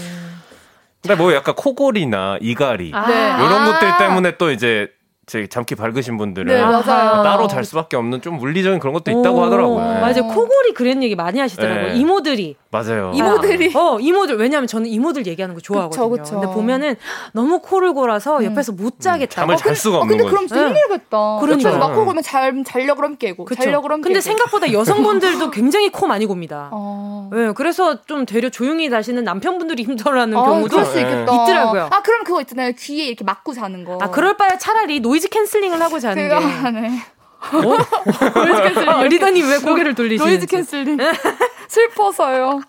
[1.03, 3.39] 근데 뭐 약간 코골이나 이갈이 아.
[3.39, 4.89] 이런 것들 때문에 또 이제
[5.27, 9.95] 제 잠기 밝으신 분들은 네, 따로 잘 수밖에 없는 좀 물리적인 그런 것도 있다고 하더라고요.
[9.95, 10.01] 네.
[10.01, 10.29] 맞아요.
[10.29, 11.95] 코골이 그런 얘기 많이 하시더라고요.
[11.95, 11.95] 네.
[11.97, 12.55] 이모들이.
[12.71, 13.11] 맞아요.
[13.13, 13.73] 이모들이.
[13.75, 14.37] 어, 이모들.
[14.37, 16.11] 왜냐면 저는 이모들 얘기하는 거 좋아하거든요.
[16.11, 16.41] 그쵸, 그쵸.
[16.41, 16.95] 근데 보면은
[17.33, 18.45] 너무 코를 골아서 음.
[18.45, 19.35] 옆에서 못 자겠다.
[19.35, 20.29] 잠을 어, 잘 수가 없는 거죠.
[20.29, 21.39] 어, 근데 그럼 힘들겠다.
[21.41, 21.71] 그러니까.
[21.71, 23.47] 옆에서 막 코 골면 잘, 자려고 그럼 깨고.
[23.47, 23.61] 그쵸.
[23.65, 26.69] 자려고 그럼 근데 생각보다 여성분들도 굉장히 코 많이 곱니다.
[26.71, 27.31] 어.
[27.33, 31.89] 네, 그래서 좀 되려 조용히 자시는 남편분들이 힘들어하는 아, 경우도 있더라고요.
[31.91, 32.71] 아, 그럼 그거 있잖아요.
[32.79, 33.99] 귀에 이렇게 막고 자는 거.
[34.01, 36.71] 아, 그럴 바에 차라리 noise canceling을 하고 자는 게.
[36.71, 37.16] 네.
[37.41, 37.61] 어?
[37.61, 38.89] noise canceling.
[38.89, 40.37] 어, 리더님 왜 고개를 돌리시는지.
[40.39, 40.99] 노이즈 canceling.
[41.69, 42.61] 슬퍼서요.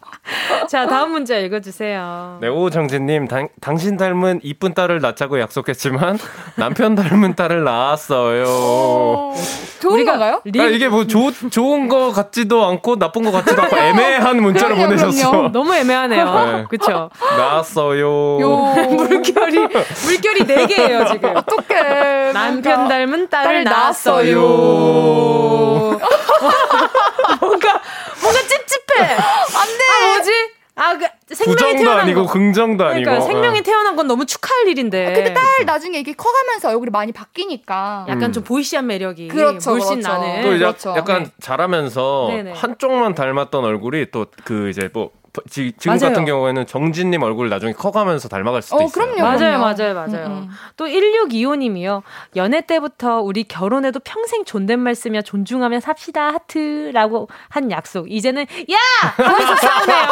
[0.67, 2.39] 자, 다음 문제 읽어주세요.
[2.41, 6.17] 네, 오정진님, 당, 당신 닮은 이쁜 딸을 낳자고 약속했지만
[6.55, 9.33] 남편 닮은 딸을 낳았어요.
[9.79, 10.41] 좋은 건가요?
[10.45, 10.59] 리...
[10.59, 14.95] 아, 이게 뭐 조, 좋은 거 같지도 않고 나쁜 거 같지도 않고 애매한 문자를 그럼요,
[14.95, 15.29] 보내셨어.
[15.31, 15.49] 그럼요.
[15.51, 16.25] 너무 애매하네요.
[16.25, 16.65] 네.
[16.69, 17.09] 그쵸?
[17.37, 18.41] 낳았어요.
[18.41, 18.57] 요.
[18.89, 19.67] 물결이,
[20.05, 21.35] 물결이 4개예요, 지금.
[21.37, 22.33] 어떡해.
[22.33, 24.56] 남편 닮은 딸을 낳았어요.
[27.39, 27.81] 뭔가,
[28.21, 29.01] 뭔가 찝찝해.
[29.01, 29.83] 안 돼.
[30.03, 30.31] 아, 뭐지?
[30.79, 32.33] 아, 그, 생명이 아니고 거.
[32.33, 33.25] 긍정도 그러니까 아니고.
[33.25, 35.11] 생명이 태어난 건 너무 축하할 일인데.
[35.13, 38.31] 근데 딸 나중에 이게 커가면서 얼굴이 많이 바뀌니까 약간 음.
[38.31, 40.07] 좀 보이시한 매력이 그렇죠, 물씬 그렇죠.
[40.07, 40.41] 나는.
[40.43, 40.93] 또 그렇죠.
[40.95, 41.31] 약간 네.
[41.41, 42.51] 자라면서 네네.
[42.53, 45.09] 한쪽만 닮았던 얼굴이 또 그 이제 뭐
[45.49, 45.99] 지, 금 맞아요.
[46.11, 48.91] 같은 경우에는 정진님 얼굴 나중에 커가면서 닮아갈 수도 어, 있어요.
[48.91, 49.57] 그럼요, 맞아요, 그럼요.
[49.59, 50.25] 맞아요, 맞아요.
[50.27, 50.49] 음, 음.
[50.75, 52.01] 또 1625님이요.
[52.35, 58.11] 연애 때부터 우리 결혼해도 평생 존댓말 쓰며 존중하며 삽시다 하트라고 한 약속.
[58.11, 58.77] 이제는 야
[59.17, 60.07] 하면서 싸우네요.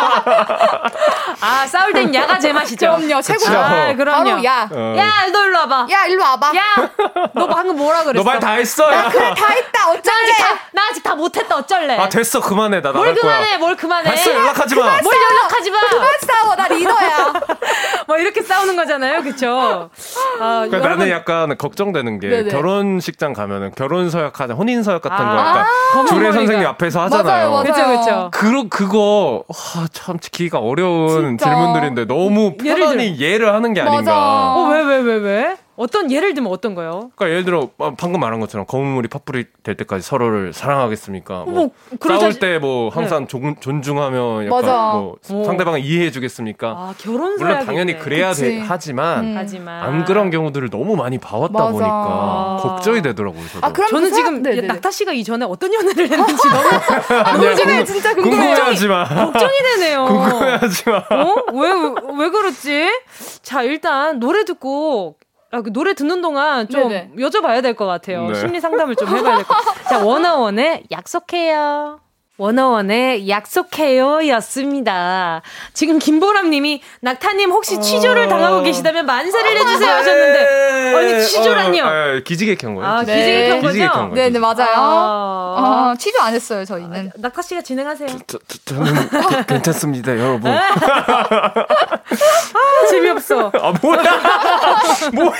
[1.42, 2.96] 아 싸울 땐 야가 제맛이죠.
[2.98, 3.46] 그럼요, 최고.
[3.48, 4.24] 아, 그럼요.
[4.32, 4.70] 바로 야.
[4.72, 4.96] 어.
[4.98, 5.88] 야너 일로 와봐.
[5.92, 6.52] 야 일로 와봐.
[6.56, 8.24] 야너 방금 뭐라 그랬어?
[8.24, 8.92] 너 말 다 했어.
[8.94, 9.90] 야, 그래 다 했다.
[9.90, 10.02] 어쩔래?
[10.04, 11.56] 나 아직 다, 나 아직 다 못했다.
[11.58, 11.98] 어쩔래?
[11.98, 13.04] 아 됐어 그만해 나 나갈 거야.
[13.14, 13.58] 뭘 그만해?
[13.58, 14.12] 뭘 그만해?
[14.12, 15.02] 됐어 연락하지 마.
[15.02, 15.80] 뭘 연락하지 마.
[15.90, 16.56] 그만 싸워.
[16.56, 17.34] 나 리더야.
[18.08, 19.90] 뭐 이렇게 싸우는 거잖아요, 그렇죠?
[20.40, 22.52] 아, 그러니까 나는 약간 걱정되는 게 네네.
[22.52, 25.68] 결혼식장 가면은 결혼 서약 하자, 혼인 서약 같은 아~ 거, 그러니까
[26.00, 27.64] 아~ 주례 선생님 앞에서 하잖아요.
[27.64, 28.30] 그렇죠, 그렇죠.
[28.32, 31.46] 그 그거 와, 참 지키기가 어려운 진짜.
[31.46, 33.82] 질문들인데 너무 편안히 예를 하는 게.
[33.82, 34.54] 아닌가.
[34.56, 35.58] 어, 왜, 왜, 왜, 왜?
[35.78, 37.12] 어떤 예를 들면 어떤 거요?
[37.16, 41.46] 그러니까 예를 들어 어, 방금 말한 것처럼 검은 물이 팥불이 될 때까지 서로를 사랑하겠습니까?
[41.46, 41.70] 뭐, 뭐
[42.08, 43.56] 싸울 때 뭐 항상 네.
[43.60, 44.92] 존중하며 약간 맞아.
[44.94, 45.44] 뭐 오.
[45.44, 46.68] 상대방을 이해해 주겠습니까?
[46.70, 49.34] 아, 결혼 물론 당연히 그래야 돼, 하지만, 음.
[49.38, 51.72] 하지만 안 그런 경우들을 너무 많이 봐왔다 맞아.
[51.72, 52.58] 보니까 아.
[52.62, 53.44] 걱정이 되더라고요.
[53.52, 53.68] 저도.
[53.68, 54.62] 아, 그럼 저는 그 지금 네네.
[54.68, 56.70] 낙타 씨가 이전에 어떤 연애를 했는지 너무
[57.42, 59.08] 너무 지금 진짜 궁금해하지 마.
[59.08, 60.06] 걱정이 되네요.
[60.08, 60.98] 궁금해하지 마.
[60.98, 61.36] 어?
[61.54, 62.90] 왜왜 그렇지?
[63.42, 65.18] 자, 일단 노래 듣고
[65.56, 67.12] 아, 그 노래 듣는 동안 좀 네네.
[67.18, 68.28] 여쭤봐야 될 것 같아요.
[68.28, 68.34] 네.
[68.36, 69.84] 심리 상담을 좀 해봐야 될 것 같아요.
[69.88, 72.02] 자, 원어원의 약속해요.
[72.38, 75.42] 원어원의 약속해요 였습니다.
[75.74, 81.84] 지금 김보람 님이 낙타님 혹시 취조를 당하고 계시다면 만세를 해주세요 하셨는데 아니 취조란요?
[81.84, 82.90] 어, 아, 기지개 켠 거예요.
[82.90, 83.16] 아, 네.
[83.16, 84.14] 기지개 켠 거죠?
[84.14, 84.76] 네네 네, 맞아요.
[84.76, 87.08] 아, 어, 취조 안 했어요 저희는.
[87.08, 88.10] 아, 낙타 씨가 진행하세요.
[88.28, 90.52] 저, 저, 는 괜찮습니다 여러분.
[90.52, 91.54] 아,
[92.90, 93.52] 재미없어.
[93.62, 94.04] 아 뭐야?
[95.14, 95.40] 뭐야?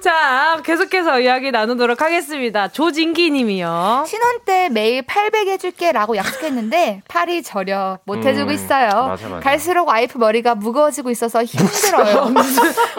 [0.00, 2.68] 자 계속해서 이야기 나누도록 하겠습니다.
[2.68, 4.04] 조진기 님이요.
[4.06, 8.88] 신혼 때 매일 800 해줄게 라고 약속했는데 팔이 저려 못 해주고 음, 있어요.
[9.08, 9.40] 맞아, 맞아.
[9.40, 12.32] 갈수록 와이프 머리가 무거워지고 있어서 힘들어요.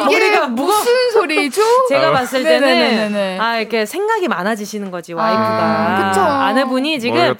[0.09, 0.73] 이게 무거...
[0.73, 1.61] 무슨 소리죠?
[1.87, 3.39] 제가 봤을 때는 네네네네.
[3.39, 5.45] 아 이렇게 생각이 많아지시는 거지 와이프가.
[5.47, 7.35] 아, 아내분이 지금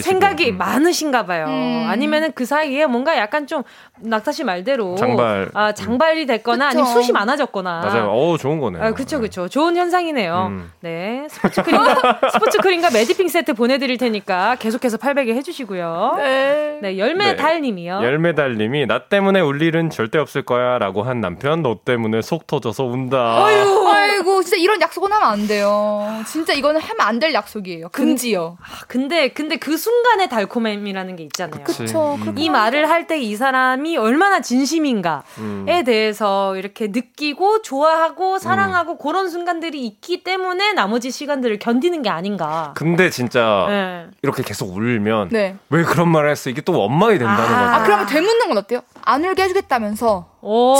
[0.00, 0.58] 생각이 음.
[0.58, 1.46] 많으신가 봐요.
[1.48, 1.86] 음.
[1.88, 3.62] 아니면은 그 사이에 뭔가 약간 좀
[4.00, 6.80] 낙타 씨 말대로 장발 아 장발이 됐거나 그쵸.
[6.80, 7.80] 아니면 숱이 많아졌거나.
[7.80, 8.10] 맞아요.
[8.10, 8.82] 어 좋은 거네요.
[8.82, 9.48] 아, 그렇죠, 그렇죠.
[9.48, 10.46] 좋은 현상이네요.
[10.50, 10.72] 음.
[10.80, 16.14] 네, 스포츠 크림과 스포츠 크림과 매디핑 세트 보내드릴 테니까 계속해서 800에 해주시고요.
[16.18, 16.78] 네.
[16.82, 17.36] 네 열매 네.
[17.36, 18.00] 달님이요.
[18.02, 22.46] 열매 달님이 나 때문에 울 일은 절대 없을 거야 라고 한 남편 너 때문에 속
[22.46, 23.44] 터져서 운다.
[23.46, 26.06] 아유, 아이고 진짜 이런 약속은 하면 안 돼요.
[26.26, 27.88] 진짜 이거는 하면 안 될 약속이에요.
[27.88, 28.58] 금지요.
[28.62, 31.64] 아, 근데 근데 그 순간의 달콤함이라는 게 있잖아요.
[31.64, 32.16] 그렇죠.
[32.36, 35.66] 이 말을 할 때 이 사람이 얼마나 진심인가에 음.
[35.84, 38.98] 대해서 이렇게 느끼고 좋아하고 사랑하고 음.
[38.98, 42.72] 그런 순간들이 있기 때문에 나머지 시간들을 견디는 게 아닌가.
[42.76, 44.06] 근데 진짜 네.
[44.22, 45.56] 이렇게 계속 울면 네.
[45.70, 46.50] 왜 그런 말을 했어?
[46.50, 47.46] 이게 또 원망이 된다는 아.
[47.46, 47.70] 거죠.
[47.70, 48.80] 아 그러면 되묻는 건 어때요?
[49.04, 50.28] 안 울게 해주겠다면서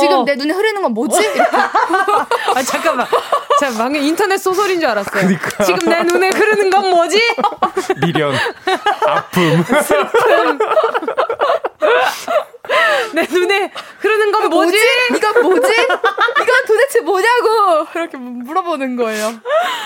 [0.01, 1.19] 지금 내 눈에 흐르는 건 뭐지?
[2.55, 3.07] 아 잠깐만.
[3.61, 5.13] 자 방금 인터넷 소설인 줄 알았어요.
[5.13, 5.65] 그러니까.
[5.65, 7.21] 지금 내 눈에 흐르는 건 뭐지?
[8.01, 8.35] 미련,
[9.07, 10.59] 아픔, 슬픔.
[13.15, 14.77] 내 눈에 흐르는 건 뭐지?
[15.17, 15.73] 이건 뭐지?
[15.73, 19.33] 이건 도대체 뭐냐고 이렇게 물어보는 거예요.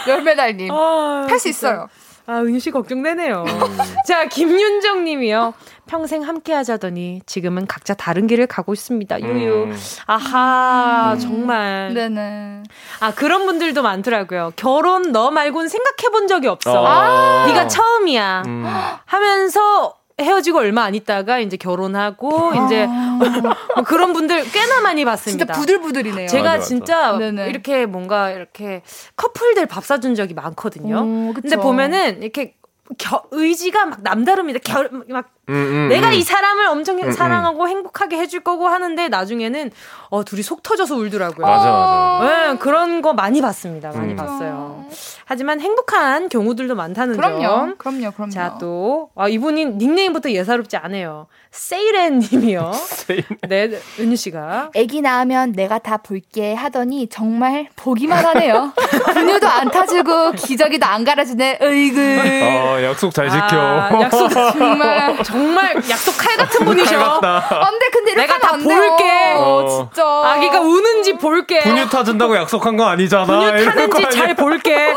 [0.08, 1.88] 열매달님 아, 할수 있어요.
[2.26, 3.44] 아, 은유 씨 걱정되네요.
[3.46, 3.78] 음.
[4.06, 5.54] 자, 김윤정 님이요.
[5.86, 9.20] 평생 함께 하자더니 지금은 각자 다른 길을 가고 있습니다.
[9.20, 9.64] 유유.
[9.64, 9.76] 음.
[10.06, 11.18] 아하, 음.
[11.18, 11.92] 정말.
[11.92, 12.62] 네네.
[13.00, 14.52] 아, 그런 분들도 많더라고요.
[14.54, 16.86] 결혼 너 말고는 생각해 본 적이 없어.
[16.86, 17.46] 아.
[17.48, 18.44] 네가 처음이야.
[18.46, 18.64] 음.
[19.04, 22.86] 하면서 헤어지고 얼마 안 있다가 이제 결혼하고 아~ 이제
[23.76, 25.46] 뭐 그런 분들 꽤나 많이 봤습니다.
[25.46, 26.28] 진짜 부들부들이네요.
[26.28, 26.66] 제가 맞아, 맞아.
[26.66, 27.48] 진짜 네네.
[27.48, 28.82] 이렇게 뭔가 이렇게
[29.16, 30.98] 커플들 밥 사준 적이 많거든요.
[31.00, 32.54] 오, 근데 보면은 이렇게
[32.98, 34.58] 겨, 의지가 막 남다릅니다.
[34.62, 36.12] 결, 막 음, 음, 내가 음.
[36.14, 37.10] 이 사람을 엄청 음, 음.
[37.12, 39.70] 사랑하고 행복하게 해줄 거고 하는데 나중에는
[40.10, 41.46] 어 둘이 속 터져서 울더라고요.
[41.46, 42.20] 맞아 맞아.
[42.52, 43.90] 네, 그런 거 많이 봤습니다.
[43.90, 44.16] 많이 음.
[44.16, 44.84] 봤어요.
[45.24, 47.76] 하지만 행복한 경우들도 많다는 그럼요, 점.
[47.76, 48.30] 그럼요, 그럼요.
[48.30, 51.26] 자 또 아, 이분이 닉네임부터 예사롭지 않아요.
[51.50, 52.72] 세이렌님이요.
[53.48, 54.70] 네, 은유 씨가.
[54.76, 58.72] 아기 낳으면 내가 다 볼게 하더니 정말 보기만 하네요.
[59.14, 61.58] 분유도 안 타주고 기저귀도 안 갈아주네.
[61.62, 62.18] 으이그.
[62.44, 63.56] 아 약속 잘 지켜.
[63.56, 66.98] 아, 약속 정말 정말 약속 칼 같은 분이셔.
[66.98, 69.34] 안돼 근데 내가 다 볼게.
[69.38, 70.04] 어, 진짜.
[70.04, 71.60] 아기가 우는지 볼게.
[71.60, 73.24] 분유 타준다고 약속한 거 아니잖아.
[73.24, 74.94] 분유 타는지 잘 볼게.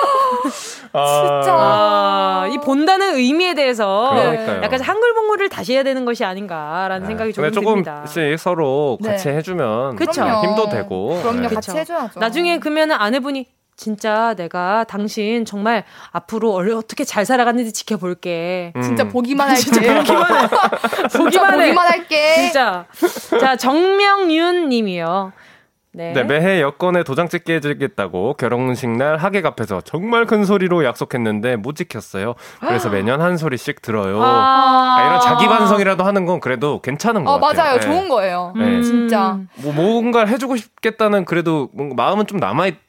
[0.93, 1.41] 아.
[1.41, 1.55] 진짜.
[1.57, 4.61] 아, 이 본다는 의미에 대해서 그러니까요.
[4.63, 7.07] 약간 한글봉구를 다시 해야 되는 것이 아닌가라는 네.
[7.07, 8.05] 생각이 조금 듭니다.
[8.05, 9.11] 조금씩 서로 네.
[9.11, 10.23] 같이 해주면 그쵸?
[10.43, 11.19] 힘도 되고.
[11.21, 11.55] 그럼요, 네.
[11.55, 12.19] 같이 해줘야죠.
[12.19, 18.73] 나중에 그러면은 아내분이 진짜 내가 당신 정말 앞으로 어떻게 잘 살아갔는지 지켜볼게.
[18.76, 18.82] 음.
[18.82, 19.61] 진짜 보기만 할게.
[19.61, 20.47] 진짜 보기만 해.
[21.17, 21.65] 보기만, 해.
[21.65, 22.36] 보기만 할게.
[22.36, 22.86] 진짜.
[23.39, 25.34] 자, 정명윤 님이요.
[25.95, 26.11] 네.
[26.11, 26.23] 네.
[26.23, 32.36] 매해 여권에 도장 찍게 해주겠다고 결혼식 날 하객 앞에서 정말 큰 소리로 약속했는데 못 지켰어요.
[32.59, 34.21] 그래서 매년 한 소리씩 들어요.
[34.21, 37.63] 아, 아 이런 자기 반성이라도 하는 건 그래도 괜찮은 것 어, 같아요.
[37.63, 37.73] 맞아요.
[37.76, 37.80] 네.
[37.80, 38.53] 좋은 거예요.
[38.57, 38.82] 네.
[38.82, 39.39] 진짜.
[39.55, 42.84] 뭐 뭔가를 해주고 싶겠다는 그래도 마음은 좀 남아 있.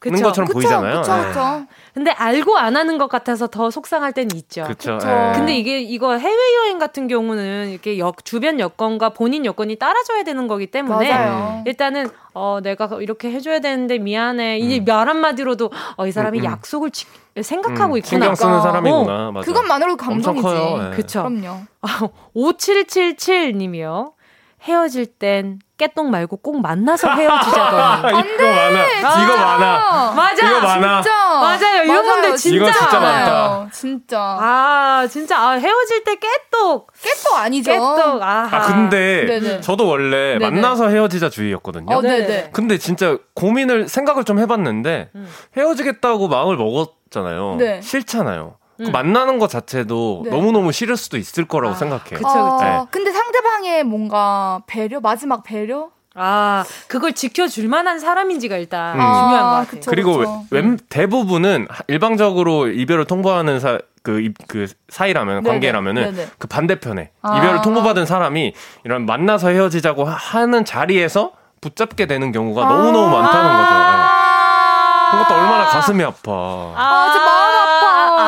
[0.00, 0.22] 그쵸.
[0.22, 1.00] 것처럼 그쵸, 보이잖아요.
[1.00, 1.40] 그쵸, 그쵸.
[1.40, 1.66] 네.
[1.92, 4.62] 근데 알고 안 하는 것 같아서 더 속상할 때는 있죠.
[4.64, 4.96] 그쵸.
[4.98, 5.32] 네.
[5.34, 10.46] 근데 이게 이거 해외 여행 같은 경우는 이렇게 역, 주변 여건과 본인 여건이 따라줘야 되는
[10.46, 11.62] 거기 때문에 맞아요.
[11.66, 14.58] 일단은 어 내가 이렇게 해줘야 되는데 미안해.
[14.58, 14.84] 이제 음.
[14.84, 16.50] 말 한마디로도 어 이 사람이 음, 음.
[16.52, 17.06] 약속을 지,
[17.42, 18.08] 생각하고 음, 있구나.
[18.08, 19.28] 신경 쓰는 사람이구나.
[19.34, 19.40] 어.
[19.44, 20.42] 그것만으로도 감동이지.
[20.42, 20.90] 커요.
[20.90, 20.96] 네.
[20.96, 21.24] 그쵸.
[21.24, 21.62] 그럼요.
[22.36, 24.12] 5777님이요.
[24.62, 28.18] 헤어질 땐 깨똥 말고 꼭 만나서 헤어지자더니.
[28.34, 29.22] 이거 많아.
[29.22, 30.12] 이거 많아.
[30.14, 30.46] 맞아.
[30.46, 31.02] 이거 많아.
[31.02, 31.28] 진짜.
[31.28, 31.82] 맞아요.
[31.84, 32.56] 이런 분들 진짜.
[32.56, 33.68] 이거 진짜 많다.
[33.72, 34.18] 진짜.
[34.20, 35.38] 아, 진짜.
[35.38, 36.92] 아, 헤어질 때 깨똑.
[37.00, 37.70] 깨똑 아니죠.
[37.70, 38.22] 깨똑.
[38.22, 39.60] 아, 아 근데 네네.
[39.60, 40.50] 저도 원래 네네.
[40.50, 41.94] 만나서 헤어지자 주의였거든요.
[41.94, 42.50] 어, 네네.
[42.52, 45.28] 근데 진짜 고민을 생각을 좀 해봤는데 음.
[45.56, 47.56] 헤어지겠다고 마음을 먹었잖아요.
[47.56, 47.80] 네.
[47.80, 48.56] 싫잖아요.
[48.78, 48.92] 그 음.
[48.92, 50.30] 만나는 것 자체도 네.
[50.30, 52.14] 너무너무 싫을 수도 있을 거라고 아, 생각해요.
[52.14, 52.58] 그쵸, 그쵸.
[52.60, 52.84] 네.
[52.90, 55.88] 근데 상대방의 뭔가 배려, 마지막 배려?
[56.14, 59.00] 아, 그걸 지켜줄 만한 사람인지가 일단 음.
[59.00, 59.66] 중요한 것 같아요.
[59.66, 60.44] 그쵸, 그리고 그쵸.
[60.50, 65.48] 웬, 대부분은 일방적으로 이별을 통보하는 사, 그, 그 사이라면, 네네.
[65.48, 66.28] 관계라면은 네네.
[66.38, 67.36] 그 반대편에 아.
[67.36, 68.54] 이별을 통보받은 사람이
[68.84, 72.68] 이런 만나서 헤어지자고 하는 자리에서 붙잡게 되는 경우가 아.
[72.68, 73.74] 너무너무 많다는 거죠.
[73.74, 74.18] 네.
[75.10, 76.32] 그것도 얼마나 가슴이 아파.
[76.32, 77.12] 아, 아.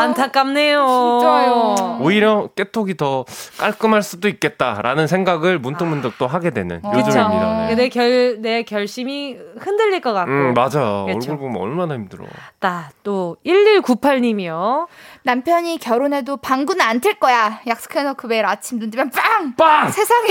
[0.01, 0.87] 안타깝네요.
[1.21, 1.99] 진짜요.
[2.01, 3.25] 오히려 깨톡이 더
[3.59, 6.93] 깔끔할 수도 있겠다라는 생각을 문득문득 또 하게 되는 아.
[6.95, 7.67] 요즘입니다.
[7.69, 7.75] 네.
[7.75, 10.31] 내 결, 내 결심이 흔들릴 것 같고.
[10.31, 11.05] 음, 맞아.
[11.07, 11.33] 그쵸?
[11.33, 12.25] 얼굴 보면 얼마나 힘들어.
[12.61, 14.87] 나, 또, 1198님이요.
[15.23, 17.61] 남편이 결혼해도 방구는 안 틀 거야.
[17.67, 19.55] 약속해놓고 매일 아침 눈 뜨면 빵!
[19.57, 19.91] 빵!
[19.91, 20.29] 세상에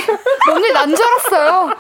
[0.52, 1.72] 오늘 난 줄 알았어요.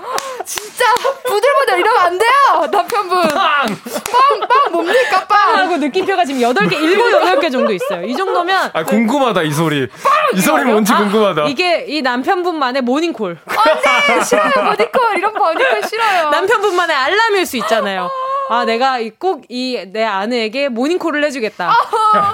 [0.45, 0.85] 진짜
[1.27, 2.67] 부들부들 이러면 안 돼요.
[2.71, 3.27] 남편분.
[3.29, 3.65] 빵!
[3.67, 4.47] 빵!
[4.47, 4.71] 빵!
[4.71, 5.57] 뭡니까 빵!
[5.57, 8.03] 하고 느낌표가 지금 8개, 7, 8개 정도 있어요.
[8.05, 8.71] 이 정도면.
[8.73, 9.87] 아, 궁금하다, 이 소리.
[9.87, 10.11] 빵!
[10.33, 11.45] 이 소리 뭔지 아, 궁금하다.
[11.49, 13.37] 이게 이 남편분만의 모닝콜.
[13.45, 14.23] 안 돼!
[14.23, 15.17] 싫어요, 모닝콜.
[15.17, 16.29] 이런 모닝콜 싫어요.
[16.29, 18.09] 남편분만의 알람일 수 있잖아요.
[18.49, 21.67] 아, 내가 꼭 이 내 아내에게 모닝콜을 해주겠다.
[22.11, 22.31] 빵!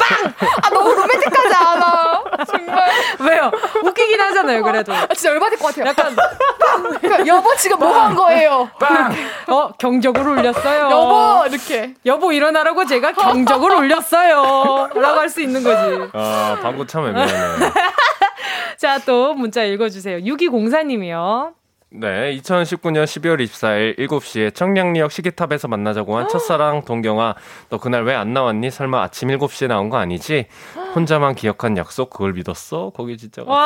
[0.64, 2.24] 아, 너무 로맨틱하지 않아.
[2.48, 2.90] 정말.
[3.20, 3.52] 왜요?
[3.84, 4.94] 웃기긴 하잖아요, 그래도.
[4.94, 5.88] 아, 진짜 열받을 것 같아요.
[5.90, 6.84] 약간, 빵!
[7.00, 8.70] 그러니까 여보, 지금 뭐 한 거예요?
[8.80, 9.14] 빵!
[9.48, 10.90] 어, 경적을 울렸어요.
[10.90, 11.94] 여보, 이렇게.
[12.06, 14.90] 여보, 일어나라고 제가 경적을 울렸어요.
[14.96, 16.10] 라고 할 수 있는 거지.
[16.14, 17.72] 아, 방구 참 애매하네.
[18.78, 20.20] 자, 또 문자 읽어주세요.
[20.20, 21.54] 6204님이요.
[21.98, 27.36] 네, 2019년 12월 24일 7시에 청량리역 시계탑에서 만나자고 한 첫사랑 동경아,
[27.70, 28.70] 너 그날 왜 안 나왔니?
[28.70, 30.48] 설마 아침 7시에 나온 거 아니지?
[30.94, 32.92] 혼자만 기억한 약속 그걸 믿었어?
[32.96, 33.58] 거기 진짜 와,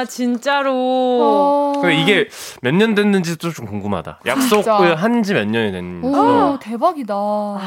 [0.00, 0.04] 아.
[0.08, 1.72] 진짜로.
[1.80, 2.28] 근데 이게
[2.62, 4.20] 몇 년 됐는지도 좀 궁금하다.
[4.26, 6.06] 약속을 한 지 몇 년이 됐는지.
[6.06, 7.14] 오, 대박이다.
[7.14, 7.58] 아,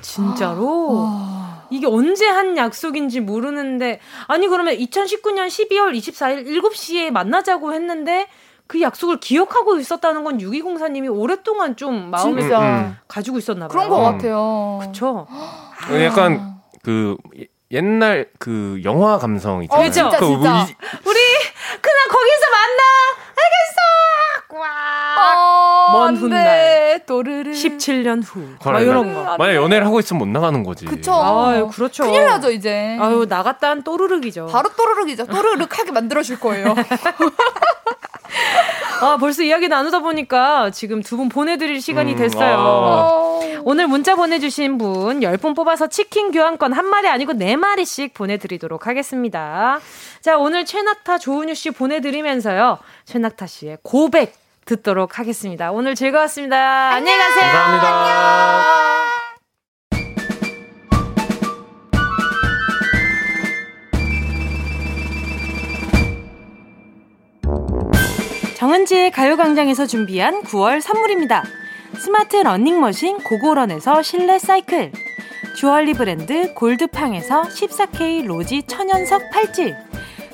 [0.00, 0.94] 진짜로?
[0.94, 1.45] 와.
[1.70, 8.26] 이게 언제 한 약속인지 모르는데 아니 그러면 2019년 12월 24일 7시에 만나자고 했는데
[8.66, 12.60] 그 약속을 기억하고 있었다는 건 6204님이 오랫동안 좀 마음에 진짜.
[12.60, 12.96] 음.
[13.06, 13.68] 가지고 있었나 봐요.
[13.68, 14.80] 그런 것 같아요.
[14.82, 15.26] 그쵸.
[15.30, 15.72] 아.
[16.02, 17.16] 약간 그
[17.70, 19.86] 옛날 그 영화 감성 있잖아요.
[19.86, 20.52] 어, 진짜, 그 진짜.
[20.54, 21.20] 우리, 우리
[21.80, 22.82] 그냥 거기서 만나.
[23.36, 24.60] 알겠어.
[24.60, 24.66] 와.
[25.18, 25.55] 어,
[25.98, 27.02] 먼 훗날.
[27.06, 27.50] 또르르.
[27.52, 28.42] 17년 후.
[28.64, 29.36] 막 이런 거.
[29.36, 30.84] 만약 연애를 하고 있으면 못 나가는 거지.
[30.86, 31.12] 그쵸.
[31.12, 32.04] 아유, 그렇죠.
[32.04, 32.96] 큰일 나죠, 이제.
[33.00, 34.46] 아유, 나갔다는 또르륵이죠.
[34.46, 35.26] 바로 또르륵이죠.
[35.26, 36.74] 또르륵하게 만들어줄 거예요.
[39.00, 42.56] 아, 벌써 이야기 나누다 보니까 지금 두 분 보내드릴 시간이 음, 됐어요.
[42.58, 43.36] 아.
[43.64, 49.80] 오늘 문자 보내주신 분 10분 뽑아서 치킨 교환권 한 마리 아니고 네 마리씩 보내드리도록 하겠습니다.
[50.20, 52.78] 자, 오늘 최낙타 조은유 씨 보내드리면서요.
[53.06, 54.34] 최낙타 씨의 고백
[54.66, 55.72] 듣도록 하겠습니다.
[55.72, 56.90] 오늘 즐거웠습니다.
[56.90, 57.14] 안녕.
[57.14, 57.52] 안녕히 가세요.
[57.52, 58.86] 감사합니다.
[68.56, 71.44] 정은지의 가요광장에서 준비한 9월 선물입니다.
[71.98, 74.92] 스마트 러닝머신 고고런에서 실내 사이클
[75.56, 79.74] 주얼리 브랜드 골드팡에서 14K 로지 천연석 팔찌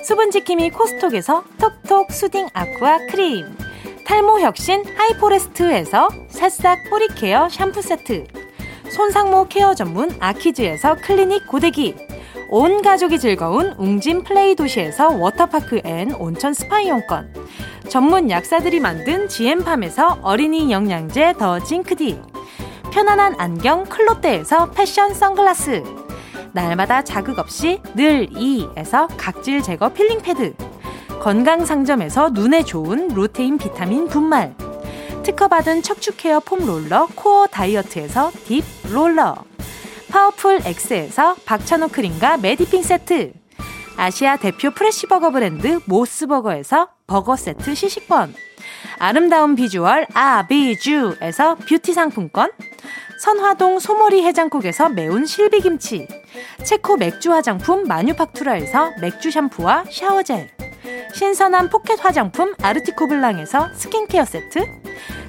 [0.03, 3.55] 수분지킴이 코스톡에서 톡톡 soothing aqua 크림
[4.05, 8.26] 탈모 혁신 하이포레스트에서 새싹 뿌리 care 샴푸 세트
[8.90, 11.94] 손상모 care 전문 아키즈에서 클리닉 고데기
[12.50, 17.32] 온 가족이 즐거운 웅진 플레이 도시에서 워터파크 and 온천 스파 이용권
[17.88, 22.20] 전문 약사들이 만든 지엠팜에서 어린이 영양제 더 징크디
[22.92, 25.82] 편안한 안경 클로떼에서 패션 선글라스
[26.53, 30.72] 날마다 자극 없이 늘 이에서 각질 제거 필링 패드
[31.23, 34.57] 건강 상점에서 눈에 좋은 루테인 비타민 분말.
[35.23, 39.37] 특허받은 척추 care foam roller 코어 다이어트에서 deep roller.
[40.09, 43.35] 파워풀 X에서 박찬호 크림과 메디핑 세트.
[43.97, 48.35] 아시아 대표 fresh 버거 브랜드 모스버거에서 버거 세트 시식권.
[48.99, 52.51] 아름다운 비주얼 아비주에서 뷰티 상품권.
[53.20, 56.09] 선화동 소머리 해장국에서 매운 실비김치.
[56.64, 60.62] 체코 맥주 화장품 마뉴팍투라에서 맥주 샴푸와 샤워젤
[61.14, 64.61] 신선한 포켓 화장품 아르티코 블랑에서 스킨케어 세트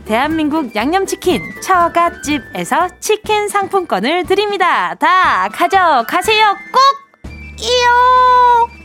[0.05, 4.95] 대한민국 양념치킨 처갓집에서 치킨 상품권을 드립니다.
[4.95, 6.57] 다 가져가세요.
[6.73, 6.81] 꼭!
[7.61, 8.83] 이요!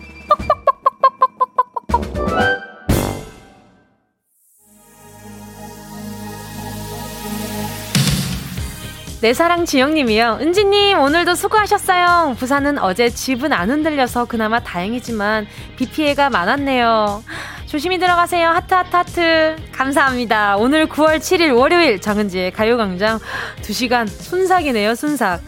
[9.21, 10.39] 내 사랑 지영님이요.
[10.41, 12.37] 은지님, 오늘도 수고하셨어요.
[12.39, 17.25] 부산은 어제 집은 안 흔들려서 그나마 다행이지만 비 피해가 많았네요.
[17.67, 18.49] 조심히 들어가세요.
[18.49, 19.57] 하트, 하트, 하트.
[19.73, 20.57] 감사합니다.
[20.57, 23.19] 오늘 9월 7일 월요일 정은지의 가요광장
[23.63, 25.41] 2시간 순삭이네요, 순삭.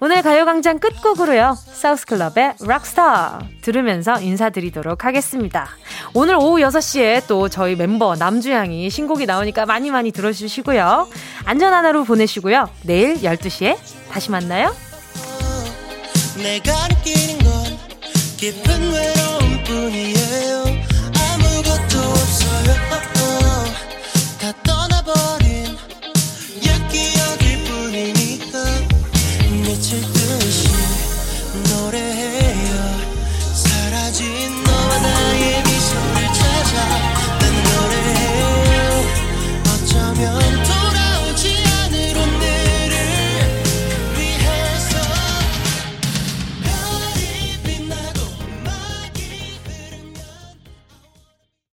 [0.00, 1.56] 오늘 가요광장 끝곡으로요.
[1.56, 5.68] 사우스클럽의 락스타 들으면서 인사드리도록 하겠습니다.
[6.12, 11.08] 오늘 오후 6시에 또 저희 멤버 남주양이 신곡이 나오니까 많이 많이 들어주시고요.
[11.44, 12.68] 안전한 하루 보내시고요.
[12.82, 13.78] 내일 12시에
[14.10, 14.74] 다시 만나요.
[24.38, 25.45] 다 떠나버린